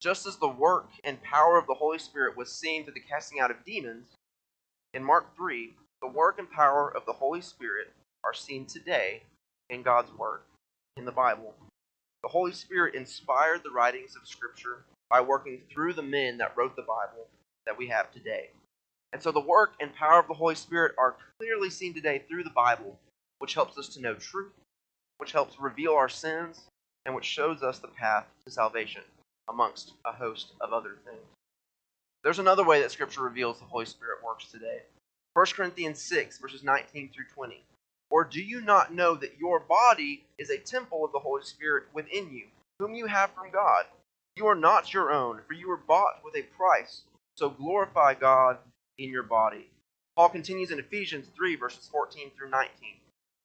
Just 0.01 0.27
as 0.27 0.37
the 0.37 0.48
work 0.48 0.88
and 1.05 1.22
power 1.22 1.59
of 1.59 1.66
the 1.66 1.74
Holy 1.74 1.98
Spirit 1.98 2.37
was 2.37 2.53
seen 2.53 2.85
through 2.85 2.94
the 2.94 3.01
casting 3.01 3.40
out 3.40 3.51
of 3.51 3.64
demons, 3.64 4.14
in 4.94 5.05
Mark 5.05 5.37
3, 5.37 5.74
the 6.01 6.09
work 6.09 6.38
and 6.38 6.51
power 6.51 6.94
of 6.96 7.05
the 7.05 7.12
Holy 7.12 7.40
Spirit 7.40 7.92
are 8.24 8.35
seen 8.35 8.64
today 8.64 9.22
in 9.70 9.83
God's 9.83 10.12
Word, 10.12 10.40
in 10.96 11.04
the 11.04 11.12
Bible. 11.12 11.54
The 12.22 12.28
Holy 12.28 12.52
Spirit 12.52 12.94
inspired 12.94 13.62
the 13.62 13.70
writings 13.70 14.16
of 14.16 14.26
Scripture 14.26 14.85
by 15.11 15.20
working 15.20 15.61
through 15.70 15.94
the 15.94 16.02
men 16.02 16.38
that 16.38 16.57
wrote 16.57 16.76
the 16.76 16.83
Bible 16.83 17.26
that 17.66 17.78
we 17.78 17.88
have 17.88 18.11
today. 18.11 18.50
And 19.12 19.22
so 19.22 19.33
the 19.33 19.40
work 19.40 19.72
and 19.81 19.94
power 19.94 20.20
of 20.20 20.28
the 20.28 20.35
Holy 20.35 20.54
Spirit 20.54 20.94
are 20.98 21.16
clearly 21.38 21.70
seen 21.70 21.94
today 21.94 22.22
through 22.28 22.44
the 22.44 22.50
Bible, 22.50 22.98
which 23.38 23.54
helps 23.54 23.78
us 23.78 23.88
to 23.90 24.00
know 24.00 24.14
truth, 24.14 24.52
which 25.18 25.33
helps 25.33 25.61
reveal 25.61 25.94
our 25.94 26.09
sins, 26.09 26.66
and 27.07 27.14
which 27.14 27.24
shows 27.24 27.62
us 27.62 27.78
the 27.78 27.88
path 27.88 28.26
to 28.44 28.50
salvation, 28.50 29.02
amongst 29.48 29.92
a 30.04 30.12
host 30.12 30.52
of 30.61 30.72
other 30.72 30.96
things. 31.04 31.24
There's 32.24 32.38
another 32.38 32.64
way 32.64 32.83
that 32.83 32.90
Scripture 32.90 33.22
reveals 33.22 33.59
the 33.59 33.64
Holy 33.64 33.87
Spirit 33.87 34.24
works 34.24 34.50
today. 34.50 34.83
1 35.35 35.46
Corinthians 35.54 36.00
6, 36.02 36.38
verses 36.38 36.64
19 36.64 37.11
through 37.14 37.24
20. 37.33 37.62
Or 38.10 38.24
do 38.24 38.40
you 38.40 38.60
not 38.60 38.94
know 38.94 39.14
that 39.16 39.38
your 39.38 39.60
body 39.60 40.24
is 40.38 40.50
a 40.50 40.58
temple 40.58 41.04
of 41.04 41.12
the 41.12 41.18
Holy 41.18 41.42
Spirit 41.42 41.84
within 41.92 42.30
you, 42.30 42.46
whom 42.78 42.94
you 42.94 43.06
have 43.06 43.30
from 43.32 43.50
God? 43.50 43.84
You 44.36 44.46
are 44.46 44.54
not 44.54 44.94
your 44.94 45.12
own, 45.12 45.40
for 45.46 45.54
you 45.54 45.68
were 45.68 45.76
bought 45.76 46.22
with 46.24 46.34
a 46.36 46.42
price. 46.42 47.02
So 47.36 47.50
glorify 47.50 48.14
God 48.14 48.58
in 48.98 49.10
your 49.10 49.22
body. 49.22 49.68
Paul 50.16 50.28
continues 50.30 50.70
in 50.70 50.78
Ephesians 50.78 51.28
3, 51.36 51.56
verses 51.56 51.88
14 51.92 52.30
through 52.36 52.50
19. 52.50 52.70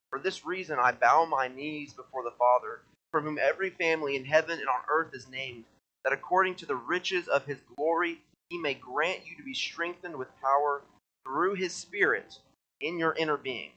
For 0.09 0.19
this 0.19 0.45
reason 0.45 0.77
I 0.79 0.91
bow 0.91 1.25
my 1.25 1.47
knees 1.47 1.93
before 1.93 2.23
the 2.23 2.35
Father, 2.37 2.81
from 3.11 3.23
whom 3.23 3.39
every 3.39 3.69
family 3.71 4.15
in 4.15 4.25
heaven 4.25 4.59
and 4.59 4.69
on 4.69 4.81
earth 4.89 5.13
is 5.13 5.27
named, 5.27 5.65
that 6.03 6.13
according 6.13 6.55
to 6.55 6.65
the 6.65 6.75
riches 6.75 7.27
of 7.27 7.45
his 7.45 7.59
glory 7.75 8.19
he 8.49 8.57
may 8.59 8.75
grant 8.75 9.21
you 9.25 9.35
to 9.37 9.43
be 9.43 9.53
strengthened 9.53 10.15
with 10.15 10.39
power 10.41 10.83
through 11.23 11.55
his 11.55 11.73
Spirit 11.73 12.37
in 12.81 12.99
your 12.99 13.13
inner 13.15 13.37
being, 13.37 13.71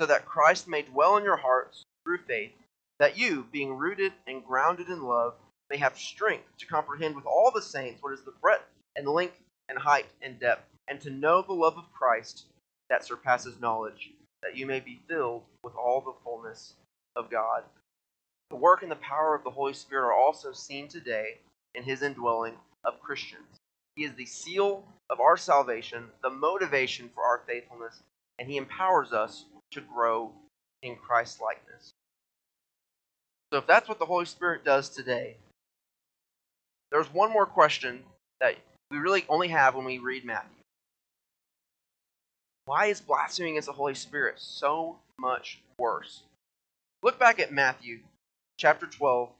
so 0.00 0.06
that 0.06 0.24
Christ 0.24 0.66
may 0.66 0.80
dwell 0.80 1.18
in 1.18 1.24
your 1.24 1.36
hearts 1.36 1.82
through 2.04 2.20
faith, 2.26 2.52
that 2.98 3.18
you, 3.18 3.46
being 3.52 3.76
rooted 3.76 4.12
and 4.26 4.42
grounded 4.42 4.88
in 4.88 5.02
love, 5.02 5.34
may 5.68 5.76
have 5.76 5.98
strength 5.98 6.46
to 6.58 6.64
comprehend 6.64 7.14
with 7.14 7.26
all 7.26 7.50
the 7.54 7.60
saints 7.60 8.02
what 8.02 8.14
is 8.14 8.22
the 8.22 8.32
breadth 8.40 8.64
and 8.96 9.06
length 9.06 9.36
and 9.68 9.78
height 9.78 10.06
and 10.22 10.40
depth, 10.40 10.64
and 10.88 11.02
to 11.02 11.10
know 11.10 11.42
the 11.42 11.52
love 11.52 11.76
of 11.76 11.92
Christ 11.92 12.46
that 12.88 13.04
surpasses 13.04 13.60
knowledge, 13.60 14.12
that 14.42 14.56
you 14.56 14.64
may 14.64 14.80
be 14.80 15.02
filled 15.06 15.42
with 15.62 15.74
all 15.74 16.00
the 16.00 16.16
fullness 16.24 16.76
of 17.14 17.30
God. 17.30 17.62
The 18.48 18.56
work 18.56 18.80
and 18.80 18.90
the 18.90 18.96
power 18.96 19.34
of 19.34 19.44
the 19.44 19.50
Holy 19.50 19.74
Spirit 19.74 20.06
are 20.06 20.14
also 20.14 20.52
seen 20.52 20.88
today 20.88 21.36
in 21.74 21.82
his 21.82 22.00
indwelling 22.00 22.54
of 22.84 23.02
Christians. 23.02 23.58
He 23.96 24.04
is 24.04 24.14
the 24.14 24.24
seal 24.24 24.82
of 25.10 25.20
our 25.20 25.36
salvation, 25.36 26.06
the 26.22 26.30
motivation 26.30 27.10
for 27.14 27.22
our 27.22 27.42
faithfulness, 27.46 28.02
and 28.38 28.48
He 28.48 28.56
empowers 28.56 29.12
us 29.12 29.44
to 29.72 29.80
grow 29.80 30.32
in 30.82 30.96
Christ 30.96 31.40
likeness. 31.40 31.90
So, 33.52 33.58
if 33.58 33.66
that's 33.66 33.88
what 33.88 33.98
the 33.98 34.06
Holy 34.06 34.26
Spirit 34.26 34.64
does 34.64 34.88
today, 34.88 35.36
there's 36.90 37.12
one 37.12 37.32
more 37.32 37.46
question 37.46 38.00
that 38.40 38.56
we 38.90 38.98
really 38.98 39.24
only 39.28 39.48
have 39.48 39.74
when 39.74 39.84
we 39.84 39.98
read 39.98 40.24
Matthew. 40.24 40.56
Why 42.64 42.86
is 42.86 43.00
blaspheming 43.00 43.54
against 43.54 43.66
the 43.66 43.72
Holy 43.72 43.94
Spirit 43.94 44.34
so 44.38 44.98
much 45.18 45.60
worse? 45.78 46.22
Look 47.02 47.18
back 47.18 47.40
at 47.40 47.52
Matthew 47.52 48.00
chapter 48.58 48.86
12. 48.86 49.30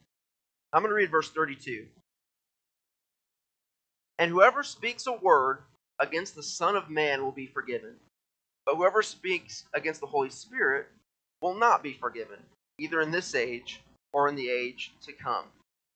I'm 0.72 0.82
going 0.82 0.90
to 0.90 0.94
read 0.94 1.10
verse 1.10 1.30
32. 1.30 1.86
And 4.18 4.30
whoever 4.30 4.62
speaks 4.62 5.06
a 5.06 5.12
word 5.12 5.58
against 5.98 6.34
the 6.34 6.42
Son 6.42 6.76
of 6.76 6.90
Man 6.90 7.22
will 7.22 7.32
be 7.32 7.46
forgiven. 7.46 7.96
But 8.70 8.76
whoever 8.76 9.02
speaks 9.02 9.64
against 9.74 10.00
the 10.00 10.06
Holy 10.06 10.30
Spirit 10.30 10.86
will 11.42 11.54
not 11.54 11.82
be 11.82 11.92
forgiven, 11.92 12.36
either 12.78 13.00
in 13.00 13.10
this 13.10 13.34
age 13.34 13.80
or 14.12 14.28
in 14.28 14.36
the 14.36 14.48
age 14.48 14.92
to 15.06 15.12
come. 15.12 15.46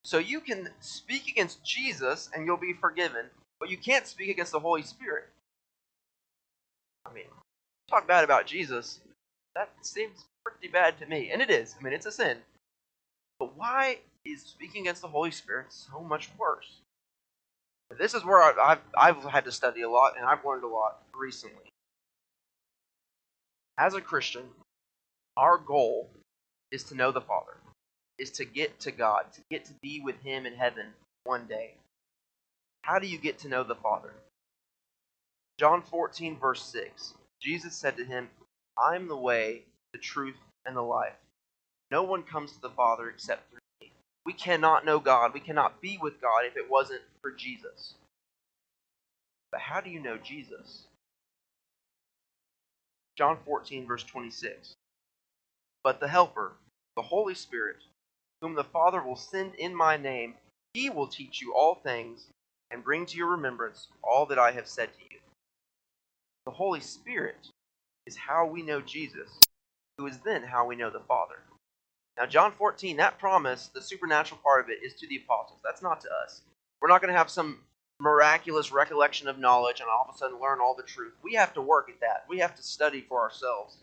So 0.03 0.17
you 0.17 0.41
can 0.41 0.67
speak 0.81 1.29
against 1.29 1.63
Jesus 1.63 2.29
and 2.35 2.45
you'll 2.45 2.57
be 2.57 2.73
forgiven, 2.73 3.27
but 3.61 3.69
you 3.69 3.77
can't 3.77 4.05
speak 4.05 4.29
against 4.29 4.51
the 4.51 4.59
Holy 4.59 4.81
Spirit. 4.81 5.29
I 7.09 7.13
mean, 7.13 7.27
talk 7.89 8.09
bad 8.09 8.25
about 8.25 8.45
Jesus, 8.45 8.99
that 9.55 9.69
seems 9.81 10.25
pretty 10.43 10.67
bad 10.67 10.99
to 10.99 11.05
me. 11.05 11.31
And 11.31 11.41
it 11.41 11.49
is. 11.49 11.75
I 11.79 11.81
mean, 11.83 11.93
it's 11.93 12.05
a 12.05 12.11
sin. 12.11 12.39
But 13.39 13.57
why 13.57 13.99
is 14.25 14.41
speaking 14.41 14.81
against 14.81 15.01
the 15.01 15.07
Holy 15.07 15.31
Spirit 15.31 15.67
so 15.69 16.01
much 16.01 16.29
worse? 16.37 16.81
This 17.97 18.13
is 18.13 18.25
where 18.25 18.43
I've, 18.43 18.79
I've 18.97 19.23
had 19.23 19.45
to 19.45 19.51
study 19.53 19.83
a 19.83 19.89
lot, 19.89 20.17
and 20.17 20.25
I've 20.25 20.43
learned 20.43 20.65
a 20.65 20.67
lot 20.67 21.03
recently. 21.17 21.64
As 23.77 23.93
a 23.93 24.01
Christian, 24.01 24.43
our 25.35 25.57
goal 25.57 26.09
is 26.71 26.83
to 26.85 26.95
know 26.95 27.11
the 27.11 27.21
Father, 27.21 27.57
is 28.17 28.31
to 28.31 28.45
get 28.45 28.79
to 28.81 28.91
God, 28.91 29.25
to 29.33 29.41
get 29.51 29.65
to 29.65 29.73
be 29.81 30.01
with 30.01 30.21
Him 30.23 30.45
in 30.45 30.53
heaven 30.53 30.87
one 31.25 31.45
day. 31.45 31.73
How 32.83 32.99
do 32.99 33.07
you 33.07 33.17
get 33.17 33.39
to 33.39 33.49
know 33.49 33.63
the 33.63 33.75
Father? 33.75 34.13
John 35.57 35.81
14, 35.81 36.37
verse 36.37 36.63
6. 36.63 37.15
Jesus 37.41 37.75
said 37.75 37.97
to 37.97 38.05
him, 38.05 38.29
I'm 38.77 39.07
the 39.07 39.15
way, 39.15 39.63
the 39.93 39.99
truth, 39.99 40.37
and 40.65 40.75
the 40.75 40.81
life. 40.81 41.15
No 41.91 42.03
one 42.03 42.23
comes 42.23 42.51
to 42.53 42.61
the 42.61 42.69
Father 42.69 43.09
except 43.09 43.49
through 43.49 43.59
me. 43.81 43.91
We 44.25 44.33
cannot 44.33 44.85
know 44.85 44.99
God. 44.99 45.33
We 45.33 45.39
cannot 45.39 45.81
be 45.81 45.97
with 46.01 46.21
God 46.21 46.45
if 46.45 46.57
it 46.57 46.69
wasn't 46.69 47.01
for 47.21 47.31
Jesus. 47.31 47.93
But 49.51 49.61
how 49.61 49.81
do 49.81 49.89
you 49.89 49.99
know 49.99 50.17
Jesus? 50.17 50.83
John 53.17 53.37
14, 53.45 53.87
verse 53.87 54.03
26. 54.03 54.73
But 55.83 55.99
the 55.99 56.07
Helper, 56.07 56.53
the 56.95 57.01
Holy 57.01 57.35
Spirit, 57.35 57.77
whom 58.41 58.55
the 58.55 58.63
Father 58.63 59.01
will 59.01 59.15
send 59.15 59.55
in 59.55 59.75
my 59.75 59.97
name, 59.97 60.35
he 60.73 60.89
will 60.89 61.07
teach 61.07 61.41
you 61.41 61.53
all 61.53 61.75
things 61.75 62.27
and 62.71 62.83
bring 62.83 63.05
to 63.05 63.17
your 63.17 63.27
remembrance 63.27 63.87
all 64.03 64.25
that 64.25 64.39
I 64.39 64.51
have 64.51 64.67
said 64.67 64.89
to 64.93 64.99
you. 65.09 65.19
The 66.45 66.51
Holy 66.51 66.81
Spirit 66.81 67.47
is 68.05 68.17
how 68.17 68.45
we 68.45 68.61
know 68.61 68.81
Jesus, 68.81 69.39
who 69.97 70.07
is 70.07 70.19
then 70.19 70.43
how 70.43 70.65
we 70.65 70.75
know 70.75 70.89
the 70.89 70.99
Father. 70.99 71.39
Now, 72.17 72.25
John 72.25 72.51
14, 72.51 72.97
that 72.97 73.19
promise, 73.19 73.69
the 73.73 73.81
supernatural 73.81 74.39
part 74.43 74.63
of 74.63 74.69
it, 74.69 74.83
is 74.83 74.93
to 74.95 75.07
the 75.07 75.17
apostles. 75.17 75.59
That's 75.63 75.81
not 75.81 76.01
to 76.01 76.09
us. 76.23 76.41
We're 76.81 76.89
not 76.89 77.01
going 77.01 77.11
to 77.11 77.17
have 77.17 77.29
some 77.29 77.59
miraculous 77.99 78.71
recollection 78.71 79.27
of 79.27 79.39
knowledge 79.39 79.79
and 79.79 79.89
all 79.89 80.05
of 80.07 80.15
a 80.15 80.17
sudden 80.17 80.39
learn 80.39 80.59
all 80.59 80.75
the 80.75 80.83
truth. 80.83 81.13
We 81.23 81.33
have 81.35 81.53
to 81.53 81.61
work 81.61 81.89
at 81.89 82.01
that. 82.01 82.25
We 82.27 82.39
have 82.39 82.55
to 82.55 82.63
study 82.63 83.01
for 83.01 83.21
ourselves. 83.21 83.77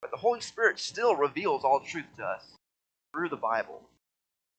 But 0.00 0.10
the 0.10 0.18
Holy 0.18 0.40
Spirit 0.40 0.78
still 0.78 1.16
reveals 1.16 1.64
all 1.64 1.80
truth 1.80 2.06
to 2.16 2.24
us 2.24 2.44
through 3.12 3.30
the 3.30 3.36
Bible. 3.36 3.82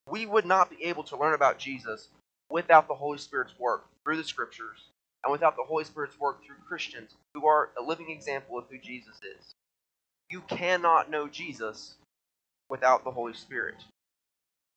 We 0.09 0.25
would 0.25 0.45
not 0.45 0.69
be 0.69 0.83
able 0.83 1.03
to 1.03 1.17
learn 1.17 1.33
about 1.33 1.59
Jesus 1.59 2.09
without 2.49 2.87
the 2.87 2.95
Holy 2.95 3.19
Spirit's 3.19 3.57
work 3.59 3.85
through 4.03 4.17
the 4.17 4.23
Scriptures 4.23 4.89
and 5.23 5.31
without 5.31 5.55
the 5.55 5.63
Holy 5.63 5.83
Spirit's 5.83 6.19
work 6.19 6.43
through 6.43 6.55
Christians 6.67 7.11
who 7.33 7.45
are 7.45 7.69
a 7.77 7.83
living 7.83 8.09
example 8.09 8.57
of 8.57 8.65
who 8.69 8.77
Jesus 8.79 9.15
is. 9.17 9.53
You 10.29 10.41
cannot 10.41 11.09
know 11.09 11.27
Jesus 11.27 11.95
without 12.69 13.03
the 13.03 13.11
Holy 13.11 13.33
Spirit. 13.33 13.75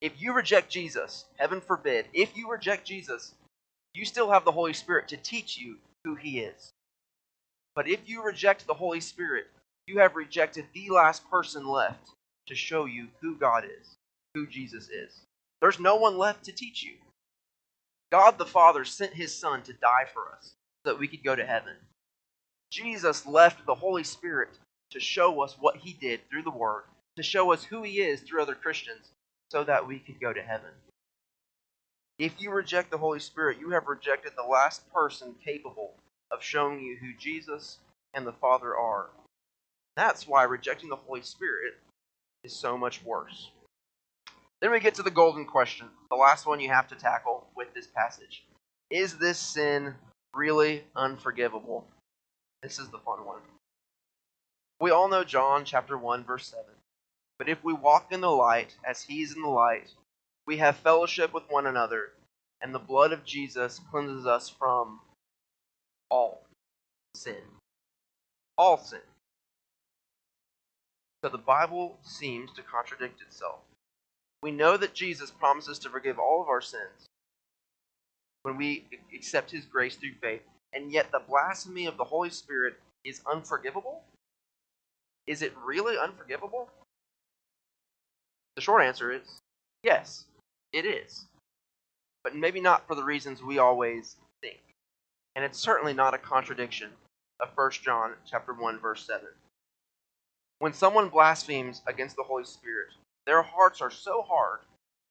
If 0.00 0.20
you 0.20 0.34
reject 0.34 0.70
Jesus, 0.70 1.26
heaven 1.36 1.60
forbid, 1.60 2.06
if 2.12 2.36
you 2.36 2.50
reject 2.50 2.86
Jesus, 2.86 3.34
you 3.94 4.04
still 4.04 4.30
have 4.30 4.44
the 4.44 4.52
Holy 4.52 4.72
Spirit 4.72 5.08
to 5.08 5.16
teach 5.16 5.58
you 5.58 5.76
who 6.04 6.14
He 6.14 6.40
is. 6.40 6.72
But 7.74 7.88
if 7.88 8.00
you 8.06 8.22
reject 8.22 8.66
the 8.66 8.74
Holy 8.74 9.00
Spirit, 9.00 9.46
you 9.86 9.98
have 9.98 10.16
rejected 10.16 10.66
the 10.72 10.90
last 10.90 11.28
person 11.30 11.66
left 11.66 12.10
to 12.46 12.54
show 12.54 12.84
you 12.84 13.08
who 13.20 13.36
God 13.36 13.64
is, 13.64 13.96
who 14.34 14.46
Jesus 14.46 14.88
is. 14.88 15.22
There's 15.60 15.80
no 15.80 15.96
one 15.96 16.18
left 16.18 16.44
to 16.44 16.52
teach 16.52 16.82
you. 16.82 16.94
God 18.10 18.36
the 18.36 18.44
Father 18.44 18.84
sent 18.84 19.14
his 19.14 19.34
Son 19.34 19.62
to 19.62 19.72
die 19.72 20.06
for 20.12 20.28
us 20.36 20.54
so 20.84 20.92
that 20.92 20.98
we 20.98 21.08
could 21.08 21.24
go 21.24 21.34
to 21.34 21.46
heaven. 21.46 21.74
Jesus 22.70 23.26
left 23.26 23.64
the 23.64 23.74
Holy 23.74 24.04
Spirit 24.04 24.50
to 24.90 25.00
show 25.00 25.40
us 25.42 25.56
what 25.58 25.76
he 25.76 25.94
did 25.94 26.20
through 26.28 26.42
the 26.42 26.50
Word, 26.50 26.84
to 27.16 27.22
show 27.22 27.52
us 27.52 27.64
who 27.64 27.82
he 27.82 28.00
is 28.00 28.20
through 28.20 28.42
other 28.42 28.54
Christians, 28.54 29.12
so 29.50 29.64
that 29.64 29.86
we 29.86 29.98
could 29.98 30.20
go 30.20 30.32
to 30.32 30.42
heaven. 30.42 30.70
If 32.18 32.40
you 32.40 32.50
reject 32.50 32.90
the 32.90 32.98
Holy 32.98 33.18
Spirit, 33.18 33.58
you 33.58 33.70
have 33.70 33.86
rejected 33.86 34.32
the 34.36 34.48
last 34.48 34.90
person 34.92 35.34
capable 35.44 35.94
of 36.30 36.42
showing 36.42 36.80
you 36.80 36.96
who 37.00 37.12
Jesus 37.18 37.78
and 38.14 38.26
the 38.26 38.32
Father 38.32 38.76
are. 38.76 39.10
That's 39.96 40.26
why 40.26 40.44
rejecting 40.44 40.88
the 40.88 40.96
Holy 40.96 41.22
Spirit 41.22 41.74
is 42.44 42.54
so 42.54 42.76
much 42.76 43.02
worse. 43.04 43.50
Then 44.60 44.70
we 44.70 44.80
get 44.80 44.94
to 44.96 45.02
the 45.02 45.10
golden 45.10 45.44
question, 45.44 45.88
the 46.10 46.16
last 46.16 46.46
one 46.46 46.60
you 46.60 46.68
have 46.68 46.88
to 46.88 46.94
tackle 46.94 47.48
with 47.56 47.74
this 47.74 47.88
passage. 47.88 48.44
Is 48.90 49.18
this 49.18 49.38
sin 49.38 49.94
really 50.34 50.84
unforgivable? 50.94 51.86
This 52.62 52.78
is 52.78 52.88
the 52.90 52.98
fun 52.98 53.24
one. 53.24 53.40
We 54.80 54.90
all 54.90 55.08
know 55.08 55.24
John 55.24 55.64
chapter 55.64 55.98
1 55.98 56.24
verse 56.24 56.46
7. 56.48 56.64
But 57.38 57.48
if 57.48 57.62
we 57.64 57.72
walk 57.72 58.12
in 58.12 58.20
the 58.20 58.30
light 58.30 58.76
as 58.88 59.02
he 59.02 59.22
is 59.22 59.34
in 59.34 59.42
the 59.42 59.48
light, 59.48 59.88
we 60.46 60.56
have 60.58 60.76
fellowship 60.76 61.32
with 61.32 61.44
one 61.48 61.66
another, 61.66 62.10
and 62.60 62.74
the 62.74 62.78
blood 62.78 63.12
of 63.12 63.24
Jesus 63.24 63.80
cleanses 63.90 64.26
us 64.26 64.48
from 64.48 65.00
all 66.10 66.42
sin. 67.14 67.42
All 68.58 68.78
sin. 68.78 69.00
So 71.24 71.30
the 71.30 71.38
Bible 71.38 71.98
seems 72.02 72.52
to 72.52 72.62
contradict 72.62 73.22
itself. 73.22 73.60
We 74.42 74.50
know 74.50 74.76
that 74.76 74.94
Jesus 74.94 75.30
promises 75.30 75.78
to 75.80 75.90
forgive 75.90 76.18
all 76.18 76.42
of 76.42 76.48
our 76.48 76.60
sins 76.60 77.06
when 78.42 78.56
we 78.56 78.84
accept 79.14 79.50
his 79.52 79.64
grace 79.64 79.94
through 79.94 80.14
faith, 80.20 80.42
and 80.72 80.90
yet 80.92 81.12
the 81.12 81.22
blasphemy 81.28 81.86
of 81.86 81.96
the 81.96 82.04
Holy 82.04 82.30
Spirit 82.30 82.74
is 83.04 83.20
unforgivable? 83.30 84.02
Is 85.26 85.42
it 85.42 85.52
really 85.64 85.96
unforgivable? 85.96 86.68
The 88.56 88.62
short 88.62 88.82
answer 88.82 89.12
is 89.12 89.40
yes, 89.82 90.24
it 90.72 90.86
is. 90.86 91.26
But 92.24 92.36
maybe 92.36 92.60
not 92.60 92.86
for 92.86 92.94
the 92.94 93.04
reasons 93.04 93.42
we 93.42 93.58
always 93.58 94.16
think. 94.40 94.60
And 95.34 95.44
it's 95.44 95.58
certainly 95.58 95.92
not 95.92 96.14
a 96.14 96.18
contradiction 96.18 96.90
of 97.40 97.50
1 97.54 97.70
John 97.82 98.12
chapter 98.28 98.54
1 98.54 98.78
verse 98.78 99.06
7. 99.06 99.26
When 100.58 100.72
someone 100.72 101.08
blasphemes 101.08 101.82
against 101.86 102.16
the 102.16 102.22
Holy 102.22 102.44
Spirit, 102.44 102.88
their 103.26 103.42
hearts 103.42 103.80
are 103.80 103.90
so 103.90 104.22
hard 104.22 104.60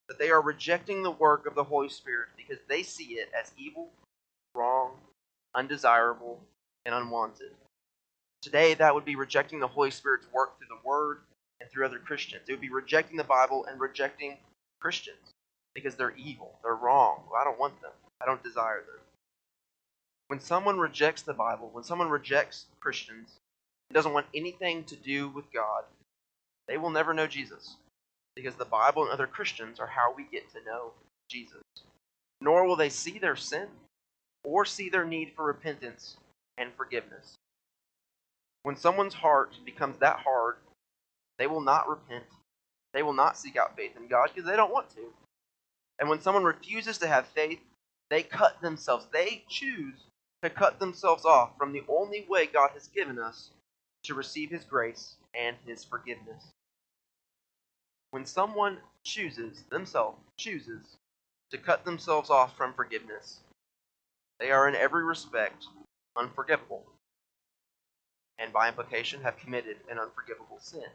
that 0.07 0.17
they 0.17 0.29
are 0.29 0.41
rejecting 0.41 1.03
the 1.03 1.11
work 1.11 1.45
of 1.45 1.55
the 1.55 1.63
Holy 1.63 1.89
Spirit 1.89 2.29
because 2.37 2.59
they 2.67 2.83
see 2.83 3.15
it 3.15 3.29
as 3.37 3.53
evil, 3.57 3.89
wrong, 4.55 4.91
undesirable, 5.55 6.39
and 6.85 6.95
unwanted. 6.95 7.51
Today, 8.41 8.73
that 8.73 8.95
would 8.95 9.05
be 9.05 9.15
rejecting 9.15 9.59
the 9.59 9.67
Holy 9.67 9.91
Spirit's 9.91 10.25
work 10.33 10.57
through 10.57 10.67
the 10.67 10.87
Word 10.87 11.19
and 11.59 11.69
through 11.69 11.85
other 11.85 11.99
Christians. 11.99 12.43
It 12.47 12.53
would 12.53 12.61
be 12.61 12.71
rejecting 12.71 13.17
the 13.17 13.23
Bible 13.23 13.65
and 13.65 13.79
rejecting 13.79 14.37
Christians 14.79 15.33
because 15.73 15.95
they're 15.95 16.15
evil, 16.15 16.59
they're 16.63 16.75
wrong. 16.75 17.21
I 17.39 17.43
don't 17.43 17.59
want 17.59 17.81
them, 17.81 17.91
I 18.21 18.25
don't 18.25 18.43
desire 18.43 18.79
them. 18.79 18.99
When 20.27 20.39
someone 20.39 20.79
rejects 20.79 21.23
the 21.23 21.33
Bible, 21.33 21.69
when 21.73 21.83
someone 21.83 22.09
rejects 22.09 22.65
Christians, 22.79 23.39
doesn't 23.91 24.13
want 24.13 24.27
anything 24.33 24.83
to 24.85 24.95
do 24.95 25.29
with 25.29 25.51
God, 25.51 25.83
they 26.67 26.77
will 26.77 26.89
never 26.89 27.13
know 27.13 27.27
Jesus. 27.27 27.75
Because 28.35 28.55
the 28.55 28.65
Bible 28.65 29.03
and 29.03 29.11
other 29.11 29.27
Christians 29.27 29.79
are 29.79 29.87
how 29.87 30.13
we 30.15 30.23
get 30.31 30.49
to 30.53 30.63
know 30.63 30.91
Jesus. 31.29 31.61
Nor 32.39 32.65
will 32.65 32.77
they 32.77 32.89
see 32.89 33.19
their 33.19 33.35
sin 33.35 33.67
or 34.43 34.65
see 34.65 34.89
their 34.89 35.05
need 35.05 35.33
for 35.35 35.45
repentance 35.45 36.15
and 36.57 36.71
forgiveness. 36.77 37.35
When 38.63 38.77
someone's 38.77 39.15
heart 39.15 39.55
becomes 39.65 39.97
that 39.97 40.19
hard, 40.19 40.55
they 41.37 41.47
will 41.47 41.61
not 41.61 41.89
repent. 41.89 42.25
They 42.93 43.03
will 43.03 43.13
not 43.13 43.37
seek 43.37 43.57
out 43.57 43.75
faith 43.75 43.97
in 43.97 44.07
God 44.07 44.29
because 44.33 44.49
they 44.49 44.55
don't 44.55 44.71
want 44.71 44.89
to. 44.91 45.13
And 45.99 46.09
when 46.09 46.21
someone 46.21 46.43
refuses 46.43 46.97
to 46.99 47.07
have 47.07 47.27
faith 47.27 47.59
They 48.09 48.23
cut 48.23 48.61
themselves. 48.61 49.07
They 49.11 49.43
choose 49.49 49.95
to 50.43 50.49
cut 50.49 50.79
themselves 50.79 51.25
off 51.25 51.57
from 51.57 51.73
the 51.73 51.83
only 51.89 52.25
way 52.29 52.45
God 52.47 52.71
has 52.73 52.87
given 52.89 53.19
us 53.19 53.51
to 54.03 54.13
receive 54.15 54.51
His 54.51 54.65
grace 54.65 55.15
and 55.33 55.57
His 55.65 55.83
forgiveness. 55.83 56.45
When 58.11 58.25
someone 58.25 58.79
chooses, 59.05 59.63
themselves 59.69 60.19
chooses, 60.37 60.97
to 61.51 61.57
cut 61.57 61.85
themselves 61.85 62.29
off 62.29 62.55
from 62.57 62.73
forgiveness, 62.73 63.41
they 64.39 64.51
are 64.51 64.67
in 64.69 64.75
every 64.75 65.03
respect 65.05 65.67
unforgivable, 66.17 66.85
and 68.39 68.53
by 68.53 68.69
implication 68.69 69.21
have 69.23 69.37
committed 69.37 69.77
an 69.89 69.99
unforgivable 69.99 70.59
sin. 70.59 70.89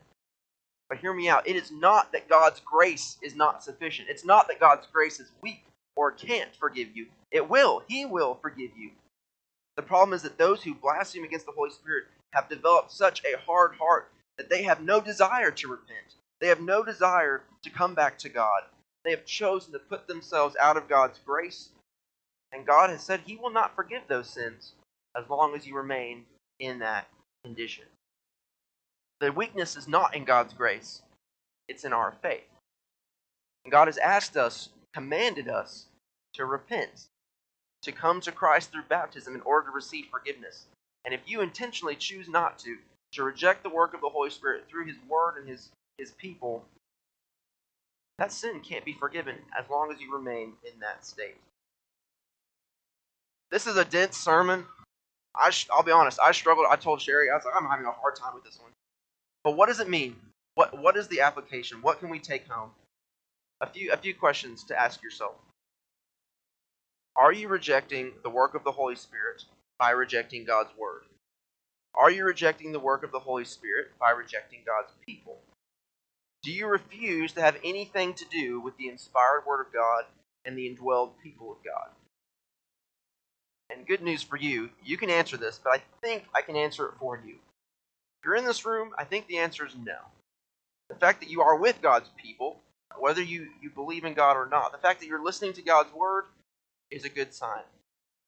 But 0.88 0.98
hear 0.98 1.12
me 1.12 1.28
out. 1.28 1.48
It 1.48 1.56
is 1.56 1.70
not 1.70 2.12
that 2.12 2.28
God's 2.28 2.60
grace 2.60 3.18
is 3.22 3.34
not 3.34 3.62
sufficient. 3.64 4.08
It's 4.08 4.24
not 4.24 4.46
that 4.48 4.60
God's 4.60 4.86
grace 4.92 5.18
is 5.18 5.30
weak 5.42 5.64
or 5.96 6.12
can't 6.12 6.54
forgive 6.54 6.96
you. 6.96 7.06
It 7.32 7.48
will. 7.48 7.82
He 7.88 8.04
will 8.04 8.38
forgive 8.40 8.70
you. 8.78 8.90
The 9.76 9.82
problem 9.82 10.14
is 10.14 10.22
that 10.22 10.38
those 10.38 10.62
who 10.62 10.74
blaspheme 10.74 11.24
against 11.24 11.46
the 11.46 11.52
Holy 11.52 11.70
Spirit 11.70 12.04
have 12.32 12.48
developed 12.48 12.92
such 12.92 13.22
a 13.24 13.38
hard 13.38 13.74
heart 13.76 14.10
that 14.38 14.48
they 14.48 14.62
have 14.62 14.80
no 14.80 15.00
desire 15.00 15.50
to 15.50 15.68
repent. 15.68 16.14
They 16.40 16.48
have 16.48 16.60
no 16.60 16.82
desire 16.84 17.42
to 17.62 17.70
come 17.70 17.94
back 17.94 18.18
to 18.18 18.28
God. 18.28 18.62
They 19.04 19.10
have 19.10 19.24
chosen 19.24 19.72
to 19.72 19.78
put 19.78 20.06
themselves 20.06 20.56
out 20.60 20.76
of 20.76 20.88
God's 20.88 21.18
grace. 21.24 21.70
And 22.52 22.66
God 22.66 22.90
has 22.90 23.02
said 23.02 23.20
He 23.24 23.36
will 23.36 23.50
not 23.50 23.74
forgive 23.74 24.02
those 24.08 24.28
sins 24.28 24.72
as 25.16 25.28
long 25.28 25.54
as 25.54 25.66
you 25.66 25.76
remain 25.76 26.24
in 26.58 26.78
that 26.80 27.08
condition. 27.44 27.84
The 29.20 29.32
weakness 29.32 29.76
is 29.76 29.88
not 29.88 30.14
in 30.14 30.24
God's 30.24 30.52
grace, 30.52 31.02
it's 31.68 31.84
in 31.84 31.92
our 31.92 32.12
faith. 32.22 32.44
And 33.64 33.72
God 33.72 33.88
has 33.88 33.98
asked 33.98 34.36
us, 34.36 34.68
commanded 34.94 35.48
us 35.48 35.86
to 36.34 36.44
repent, 36.44 37.08
to 37.82 37.92
come 37.92 38.20
to 38.20 38.32
Christ 38.32 38.70
through 38.70 38.82
baptism 38.88 39.34
in 39.34 39.40
order 39.40 39.68
to 39.68 39.74
receive 39.74 40.06
forgiveness. 40.10 40.66
And 41.04 41.14
if 41.14 41.20
you 41.26 41.40
intentionally 41.40 41.96
choose 41.96 42.28
not 42.28 42.58
to, 42.60 42.76
to 43.12 43.22
reject 43.22 43.62
the 43.62 43.70
work 43.70 43.94
of 43.94 44.00
the 44.00 44.08
Holy 44.08 44.30
Spirit 44.30 44.64
through 44.68 44.86
His 44.86 44.96
Word 45.08 45.36
and 45.38 45.48
His, 45.48 45.70
His 45.98 46.10
people, 46.12 46.64
that 48.18 48.32
sin 48.32 48.60
can't 48.60 48.84
be 48.84 48.92
forgiven 48.92 49.36
as 49.58 49.68
long 49.70 49.90
as 49.92 50.00
you 50.00 50.12
remain 50.12 50.52
in 50.64 50.78
that 50.80 51.04
state. 51.04 51.36
This 53.50 53.66
is 53.66 53.76
a 53.76 53.84
dense 53.84 54.16
sermon. 54.16 54.64
I 55.34 55.52
will 55.74 55.82
be 55.82 55.92
honest, 55.92 56.18
I 56.20 56.32
struggled. 56.32 56.66
I 56.70 56.76
told 56.76 57.00
Sherry, 57.00 57.30
I 57.30 57.34
was 57.34 57.44
like, 57.44 57.54
I'm 57.54 57.68
having 57.68 57.86
a 57.86 57.92
hard 57.92 58.16
time 58.16 58.34
with 58.34 58.44
this 58.44 58.58
one. 58.60 58.72
But 59.46 59.56
what 59.56 59.68
does 59.68 59.78
it 59.78 59.88
mean? 59.88 60.16
What 60.56 60.76
what 60.76 60.96
is 60.96 61.06
the 61.06 61.20
application? 61.20 61.80
What 61.80 62.00
can 62.00 62.08
we 62.08 62.18
take 62.18 62.48
home? 62.48 62.70
A 63.60 63.68
few 63.68 63.92
a 63.92 63.96
few 63.96 64.12
questions 64.12 64.64
to 64.64 64.76
ask 64.76 65.04
yourself. 65.04 65.36
Are 67.14 67.32
you 67.32 67.46
rejecting 67.46 68.14
the 68.24 68.28
work 68.28 68.56
of 68.56 68.64
the 68.64 68.72
Holy 68.72 68.96
Spirit 68.96 69.44
by 69.78 69.90
rejecting 69.90 70.44
God's 70.44 70.76
word? 70.76 71.02
Are 71.94 72.10
you 72.10 72.24
rejecting 72.24 72.72
the 72.72 72.80
work 72.80 73.04
of 73.04 73.12
the 73.12 73.20
Holy 73.20 73.44
Spirit 73.44 73.96
by 74.00 74.10
rejecting 74.10 74.62
God's 74.66 74.92
people? 75.06 75.38
Do 76.42 76.50
you 76.50 76.66
refuse 76.66 77.32
to 77.34 77.40
have 77.40 77.56
anything 77.62 78.14
to 78.14 78.24
do 78.24 78.58
with 78.58 78.76
the 78.78 78.88
inspired 78.88 79.44
word 79.46 79.60
of 79.60 79.72
God 79.72 80.06
and 80.44 80.58
the 80.58 80.68
indwelled 80.68 81.12
people 81.22 81.52
of 81.52 81.58
God? 81.64 81.90
And 83.70 83.86
good 83.86 84.02
news 84.02 84.24
for 84.24 84.38
you, 84.38 84.70
you 84.84 84.96
can 84.96 85.08
answer 85.08 85.36
this, 85.36 85.60
but 85.62 85.72
I 85.72 85.82
think 86.02 86.24
I 86.34 86.42
can 86.42 86.56
answer 86.56 86.86
it 86.86 86.94
for 86.98 87.22
you 87.24 87.36
you're 88.26 88.36
in 88.36 88.44
this 88.44 88.66
room, 88.66 88.90
I 88.98 89.04
think 89.04 89.26
the 89.26 89.38
answer 89.38 89.64
is 89.64 89.74
no. 89.76 89.96
The 90.88 90.96
fact 90.96 91.20
that 91.20 91.30
you 91.30 91.40
are 91.42 91.56
with 91.56 91.80
God's 91.80 92.10
people, 92.16 92.60
whether 92.98 93.22
you, 93.22 93.48
you 93.62 93.70
believe 93.70 94.04
in 94.04 94.14
God 94.14 94.36
or 94.36 94.48
not, 94.50 94.72
the 94.72 94.78
fact 94.78 95.00
that 95.00 95.06
you're 95.06 95.24
listening 95.24 95.52
to 95.54 95.62
God's 95.62 95.92
word 95.94 96.24
is 96.90 97.04
a 97.04 97.08
good 97.08 97.32
sign, 97.32 97.62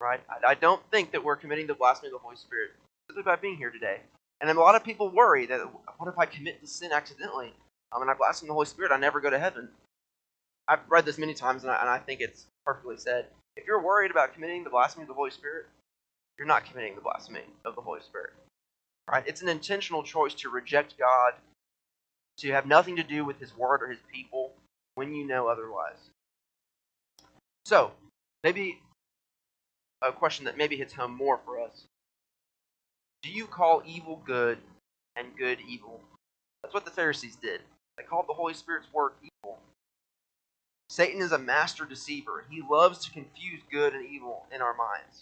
right? 0.00 0.20
I, 0.28 0.52
I 0.52 0.54
don't 0.54 0.82
think 0.90 1.12
that 1.12 1.22
we're 1.22 1.36
committing 1.36 1.66
the 1.66 1.74
blasphemy 1.74 2.08
of 2.08 2.12
the 2.12 2.18
Holy 2.18 2.36
Spirit 2.36 2.70
simply 3.08 3.22
by 3.22 3.36
being 3.36 3.56
here 3.56 3.70
today. 3.70 3.98
And 4.40 4.50
a 4.50 4.54
lot 4.54 4.76
of 4.76 4.84
people 4.84 5.10
worry 5.10 5.46
that 5.46 5.60
what 5.98 6.08
if 6.08 6.18
I 6.18 6.26
commit 6.26 6.60
the 6.60 6.66
sin 6.66 6.92
accidentally 6.92 7.52
um, 7.92 8.02
and 8.02 8.10
I 8.10 8.14
blaspheme 8.14 8.48
the 8.48 8.54
Holy 8.54 8.66
Spirit, 8.66 8.92
I 8.92 8.98
never 8.98 9.20
go 9.20 9.30
to 9.30 9.38
heaven. 9.38 9.68
I've 10.68 10.80
read 10.88 11.04
this 11.04 11.18
many 11.18 11.34
times 11.34 11.62
and 11.62 11.72
I, 11.72 11.80
and 11.80 11.88
I 11.88 11.98
think 11.98 12.20
it's 12.20 12.46
perfectly 12.64 12.96
said. 12.98 13.26
If 13.56 13.66
you're 13.66 13.82
worried 13.82 14.10
about 14.10 14.34
committing 14.34 14.62
the 14.62 14.70
blasphemy 14.70 15.02
of 15.02 15.08
the 15.08 15.14
Holy 15.14 15.30
Spirit, 15.30 15.66
you're 16.38 16.46
not 16.46 16.64
committing 16.64 16.94
the 16.94 17.00
blasphemy 17.00 17.40
of 17.64 17.74
the 17.74 17.80
Holy 17.80 18.00
Spirit. 18.00 18.34
Right? 19.10 19.24
It's 19.26 19.42
an 19.42 19.48
intentional 19.48 20.02
choice 20.02 20.34
to 20.34 20.50
reject 20.50 20.98
God, 20.98 21.32
to 22.38 22.50
have 22.52 22.66
nothing 22.66 22.96
to 22.96 23.02
do 23.02 23.24
with 23.24 23.40
His 23.40 23.56
Word 23.56 23.82
or 23.82 23.88
His 23.88 24.00
people 24.12 24.52
when 24.94 25.14
you 25.14 25.26
know 25.26 25.48
otherwise. 25.48 26.10
So, 27.64 27.92
maybe 28.44 28.80
a 30.02 30.12
question 30.12 30.44
that 30.44 30.56
maybe 30.56 30.76
hits 30.76 30.92
home 30.92 31.14
more 31.14 31.38
for 31.44 31.60
us. 31.60 31.84
Do 33.22 33.30
you 33.30 33.46
call 33.46 33.82
evil 33.84 34.22
good 34.24 34.58
and 35.16 35.36
good 35.36 35.58
evil? 35.68 36.00
That's 36.62 36.74
what 36.74 36.84
the 36.84 36.90
Pharisees 36.90 37.36
did. 37.36 37.60
They 37.96 38.04
called 38.04 38.28
the 38.28 38.34
Holy 38.34 38.54
Spirit's 38.54 38.92
work 38.92 39.16
evil. 39.22 39.58
Satan 40.88 41.20
is 41.20 41.32
a 41.32 41.38
master 41.38 41.84
deceiver. 41.84 42.44
He 42.48 42.62
loves 42.62 43.04
to 43.04 43.10
confuse 43.10 43.60
good 43.70 43.94
and 43.94 44.06
evil 44.06 44.46
in 44.54 44.62
our 44.62 44.74
minds. 44.74 45.20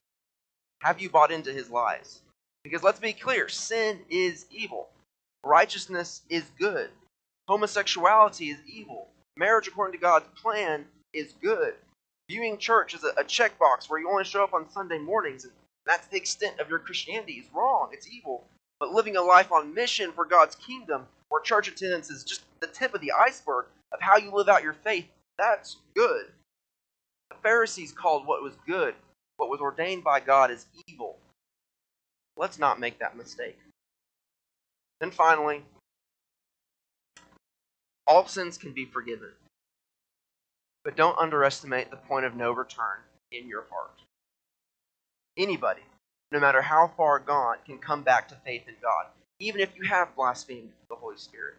Have 0.82 1.00
you 1.00 1.08
bought 1.08 1.32
into 1.32 1.52
his 1.52 1.70
lies? 1.70 2.20
Because 2.66 2.82
let's 2.82 2.98
be 2.98 3.12
clear 3.12 3.48
sin 3.48 4.00
is 4.10 4.46
evil, 4.50 4.88
righteousness 5.44 6.22
is 6.28 6.50
good, 6.58 6.90
homosexuality 7.46 8.50
is 8.50 8.58
evil, 8.66 9.06
marriage 9.36 9.68
according 9.68 9.92
to 9.92 10.02
God's 10.02 10.26
plan 10.34 10.84
is 11.12 11.32
good. 11.40 11.74
Viewing 12.28 12.58
church 12.58 12.92
as 12.92 13.04
a, 13.04 13.10
a 13.20 13.22
checkbox 13.22 13.88
where 13.88 14.00
you 14.00 14.10
only 14.10 14.24
show 14.24 14.42
up 14.42 14.52
on 14.52 14.68
Sunday 14.68 14.98
mornings 14.98 15.44
and 15.44 15.52
that's 15.86 16.08
the 16.08 16.16
extent 16.16 16.58
of 16.58 16.68
your 16.68 16.80
Christianity 16.80 17.34
is 17.34 17.46
wrong. 17.54 17.90
It's 17.92 18.10
evil. 18.10 18.44
But 18.80 18.90
living 18.90 19.16
a 19.16 19.22
life 19.22 19.52
on 19.52 19.72
mission 19.72 20.10
for 20.10 20.24
God's 20.24 20.56
kingdom, 20.56 21.06
where 21.28 21.40
church 21.40 21.68
attendance 21.68 22.10
is 22.10 22.24
just 22.24 22.42
the 22.58 22.66
tip 22.66 22.94
of 22.94 23.00
the 23.00 23.12
iceberg 23.12 23.66
of 23.92 24.00
how 24.00 24.16
you 24.16 24.32
live 24.32 24.48
out 24.48 24.64
your 24.64 24.72
faith, 24.72 25.06
that's 25.38 25.76
good. 25.94 26.26
The 27.30 27.36
Pharisees 27.44 27.92
called 27.92 28.26
what 28.26 28.42
was 28.42 28.54
good, 28.66 28.96
what 29.36 29.50
was 29.50 29.60
ordained 29.60 30.02
by 30.02 30.18
God, 30.18 30.50
as 30.50 30.66
evil. 30.88 31.16
Let's 32.36 32.58
not 32.58 32.80
make 32.80 32.98
that 32.98 33.16
mistake. 33.16 33.58
Then 35.00 35.10
finally, 35.10 35.62
all 38.06 38.26
sins 38.26 38.58
can 38.58 38.72
be 38.72 38.84
forgiven. 38.84 39.30
But 40.84 40.96
don't 40.96 41.18
underestimate 41.18 41.90
the 41.90 41.96
point 41.96 42.26
of 42.26 42.36
no 42.36 42.52
return 42.52 42.98
in 43.32 43.48
your 43.48 43.64
heart. 43.70 43.98
Anybody, 45.36 45.82
no 46.30 46.40
matter 46.40 46.62
how 46.62 46.92
far 46.96 47.18
gone, 47.18 47.56
can 47.66 47.78
come 47.78 48.02
back 48.02 48.28
to 48.28 48.36
faith 48.44 48.62
in 48.68 48.74
God, 48.80 49.06
even 49.40 49.60
if 49.60 49.70
you 49.76 49.84
have 49.84 50.14
blasphemed 50.14 50.70
the 50.88 50.94
Holy 50.94 51.16
Spirit. 51.16 51.56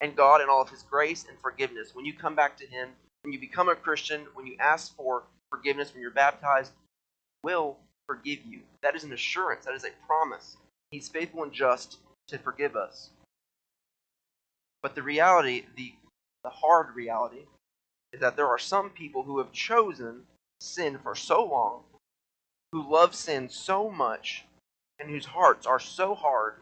And 0.00 0.16
God, 0.16 0.40
in 0.40 0.48
all 0.48 0.62
of 0.62 0.70
His 0.70 0.82
grace 0.82 1.26
and 1.28 1.38
forgiveness, 1.38 1.94
when 1.94 2.04
you 2.04 2.14
come 2.14 2.34
back 2.34 2.56
to 2.58 2.66
Him, 2.66 2.90
when 3.22 3.32
you 3.32 3.38
become 3.38 3.68
a 3.68 3.74
Christian, 3.74 4.26
when 4.34 4.46
you 4.46 4.56
ask 4.58 4.94
for 4.96 5.24
forgiveness, 5.50 5.92
when 5.92 6.02
you're 6.02 6.10
baptized, 6.10 6.72
will 7.42 7.76
forgive 8.06 8.40
you. 8.46 8.60
That 8.82 8.94
is 8.94 9.04
an 9.04 9.12
assurance, 9.12 9.64
that 9.64 9.74
is 9.74 9.84
a 9.84 10.06
promise. 10.06 10.56
He's 10.90 11.08
faithful 11.08 11.42
and 11.42 11.52
just 11.52 11.98
to 12.28 12.38
forgive 12.38 12.76
us. 12.76 13.10
But 14.82 14.94
the 14.94 15.02
reality, 15.02 15.64
the, 15.76 15.94
the 16.42 16.50
hard 16.50 16.94
reality, 16.94 17.46
is 18.12 18.20
that 18.20 18.36
there 18.36 18.48
are 18.48 18.58
some 18.58 18.90
people 18.90 19.22
who 19.22 19.38
have 19.38 19.52
chosen 19.52 20.22
sin 20.60 20.98
for 21.02 21.14
so 21.14 21.44
long, 21.44 21.80
who 22.72 22.90
love 22.90 23.14
sin 23.14 23.48
so 23.48 23.90
much, 23.90 24.44
and 25.00 25.10
whose 25.10 25.26
hearts 25.26 25.66
are 25.66 25.80
so 25.80 26.14
hard 26.14 26.54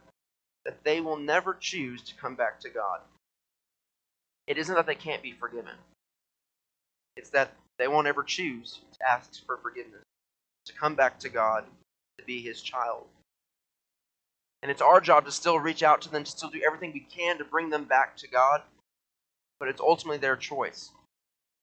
that 0.65 0.85
they 0.85 1.01
will 1.01 1.17
never 1.17 1.55
choose 1.55 2.03
to 2.03 2.15
come 2.15 2.37
back 2.37 2.61
to 2.61 2.71
God. 2.71 3.01
It 4.47 4.59
isn't 4.59 4.75
that 4.75 4.87
they 4.87 4.95
can't 4.95 5.23
be 5.23 5.33
forgiven, 5.33 5.75
it's 7.17 7.31
that 7.31 7.53
they 7.79 7.89
won't 7.89 8.07
ever 8.07 8.23
choose 8.23 8.81
to 8.93 9.09
ask 9.09 9.45
for 9.45 9.57
forgiveness 9.57 10.03
to 10.67 10.73
come 10.73 10.95
back 10.95 11.19
to 11.21 11.29
God, 11.29 11.65
to 12.19 12.25
be 12.25 12.41
His 12.41 12.63
child. 12.63 13.07
And 14.63 14.71
it's 14.71 14.83
our 14.83 15.01
job 15.01 15.25
to 15.25 15.33
still 15.33 15.59
reach 15.59 15.83
out 15.83 16.01
to 16.03 16.11
them, 16.11 16.25
to 16.25 16.31
still 16.31 16.51
do 16.51 16.63
everything 16.65 16.93
we 16.93 17.01
can 17.01 17.39
to 17.39 17.45
bring 17.45 17.71
them 17.71 17.85
back 17.85 18.17
to 18.19 18.29
God, 18.29 18.63
but 19.59 19.69
it's 19.69 19.81
ultimately 19.81 20.19
their 20.19 20.37
choice. 20.37 20.91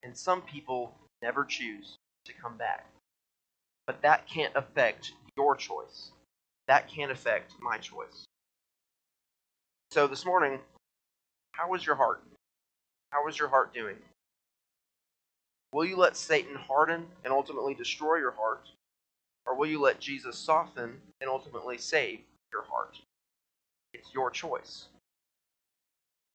And 0.04 0.16
some 0.16 0.42
people 0.42 0.94
never 1.22 1.46
choose 1.46 1.98
to 2.26 2.34
come 2.34 2.58
back. 2.58 2.86
But 3.88 4.02
that 4.02 4.28
can't 4.28 4.56
affect 4.56 5.14
your 5.38 5.56
choice. 5.56 6.12
That 6.68 6.88
can't 6.88 7.12
affect 7.12 7.54
my 7.62 7.78
choice. 7.78 8.26
So 9.92 10.06
this 10.06 10.26
morning, 10.26 10.60
how 11.54 11.70
was 11.70 11.86
your 11.86 11.96
heart? 11.96 12.22
How 13.12 13.26
was 13.26 13.40
your 13.40 13.48
heart 13.48 13.74
doing? 13.74 13.96
Will 15.74 15.86
you 15.86 15.98
let 15.98 16.16
Satan 16.16 16.56
harden 16.56 17.06
and 17.24 17.34
ultimately 17.34 17.74
destroy 17.74 18.18
your 18.18 18.32
heart? 18.32 18.68
Or 19.50 19.56
will 19.56 19.68
you 19.68 19.82
let 19.82 20.00
Jesus 20.00 20.38
soften 20.38 21.02
and 21.20 21.30
ultimately 21.30 21.78
save 21.78 22.20
your 22.54 22.64
heart? 22.64 22.98
It's 23.94 24.14
your 24.14 24.30
choice. 24.30 24.86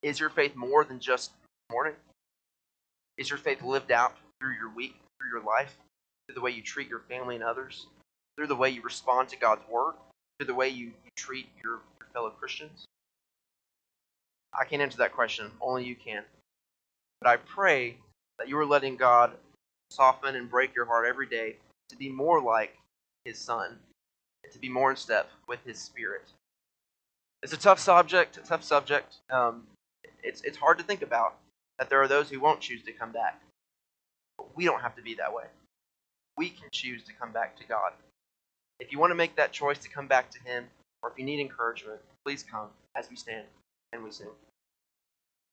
Is 0.02 0.20
your 0.20 0.30
faith 0.30 0.56
more 0.56 0.84
than 0.84 0.98
just 0.98 1.30
morning? 1.70 1.94
Is 3.16 3.30
your 3.30 3.38
faith 3.38 3.62
lived 3.62 3.92
out 3.92 4.16
through 4.40 4.54
your 4.54 4.74
week, 4.74 4.96
through 5.18 5.30
your 5.30 5.46
life? 5.46 5.76
through 6.26 6.34
the 6.34 6.40
way 6.40 6.50
you 6.50 6.62
treat 6.62 6.88
your 6.88 7.00
family 7.00 7.34
and 7.34 7.44
others, 7.44 7.86
through 8.36 8.46
the 8.46 8.56
way 8.56 8.70
you 8.70 8.82
respond 8.82 9.28
to 9.28 9.36
God's 9.36 9.66
word, 9.68 9.94
through 10.38 10.46
the 10.46 10.54
way 10.54 10.68
you, 10.68 10.86
you 10.86 11.10
treat 11.16 11.48
your, 11.62 11.80
your 11.98 12.08
fellow 12.12 12.30
Christians? 12.30 12.86
I 14.58 14.64
can't 14.64 14.82
answer 14.82 14.98
that 14.98 15.14
question. 15.14 15.50
Only 15.60 15.84
you 15.84 15.96
can. 15.96 16.22
But 17.20 17.30
I 17.30 17.36
pray 17.36 17.96
that 18.38 18.48
you 18.48 18.58
are 18.58 18.66
letting 18.66 18.96
God 18.96 19.32
soften 19.90 20.36
and 20.36 20.50
break 20.50 20.74
your 20.74 20.86
heart 20.86 21.06
every 21.06 21.26
day 21.26 21.56
to 21.88 21.96
be 21.96 22.08
more 22.08 22.40
like 22.40 22.76
His 23.24 23.38
Son, 23.38 23.78
to 24.52 24.58
be 24.58 24.68
more 24.68 24.90
in 24.90 24.96
step 24.96 25.30
with 25.48 25.60
His 25.64 25.78
Spirit. 25.78 26.24
It's 27.42 27.52
a 27.52 27.58
tough 27.58 27.78
subject. 27.78 28.36
A 28.36 28.40
tough 28.40 28.62
subject. 28.62 29.16
Um, 29.30 29.64
it's 30.22 30.40
it's 30.42 30.56
hard 30.56 30.78
to 30.78 30.84
think 30.84 31.02
about 31.02 31.36
that 31.78 31.90
there 31.90 32.00
are 32.02 32.08
those 32.08 32.30
who 32.30 32.40
won't 32.40 32.60
choose 32.60 32.82
to 32.84 32.92
come 32.92 33.12
back. 33.12 33.40
But 34.38 34.56
we 34.56 34.64
don't 34.64 34.80
have 34.80 34.96
to 34.96 35.02
be 35.02 35.14
that 35.14 35.32
way. 35.32 35.44
We 36.36 36.48
can 36.50 36.68
choose 36.72 37.02
to 37.04 37.12
come 37.12 37.32
back 37.32 37.56
to 37.58 37.64
God. 37.64 37.92
If 38.80 38.92
you 38.92 38.98
want 38.98 39.10
to 39.10 39.16
make 39.16 39.36
that 39.36 39.52
choice 39.52 39.78
to 39.78 39.88
come 39.88 40.06
back 40.06 40.30
to 40.30 40.42
Him, 40.42 40.64
or 41.02 41.10
if 41.10 41.18
you 41.18 41.24
need 41.24 41.40
encouragement, 41.40 42.00
please 42.24 42.42
come 42.42 42.68
as 42.96 43.08
we 43.10 43.16
stand 43.16 43.44
and 43.92 44.02
we 44.02 44.10
sing. 44.10 44.28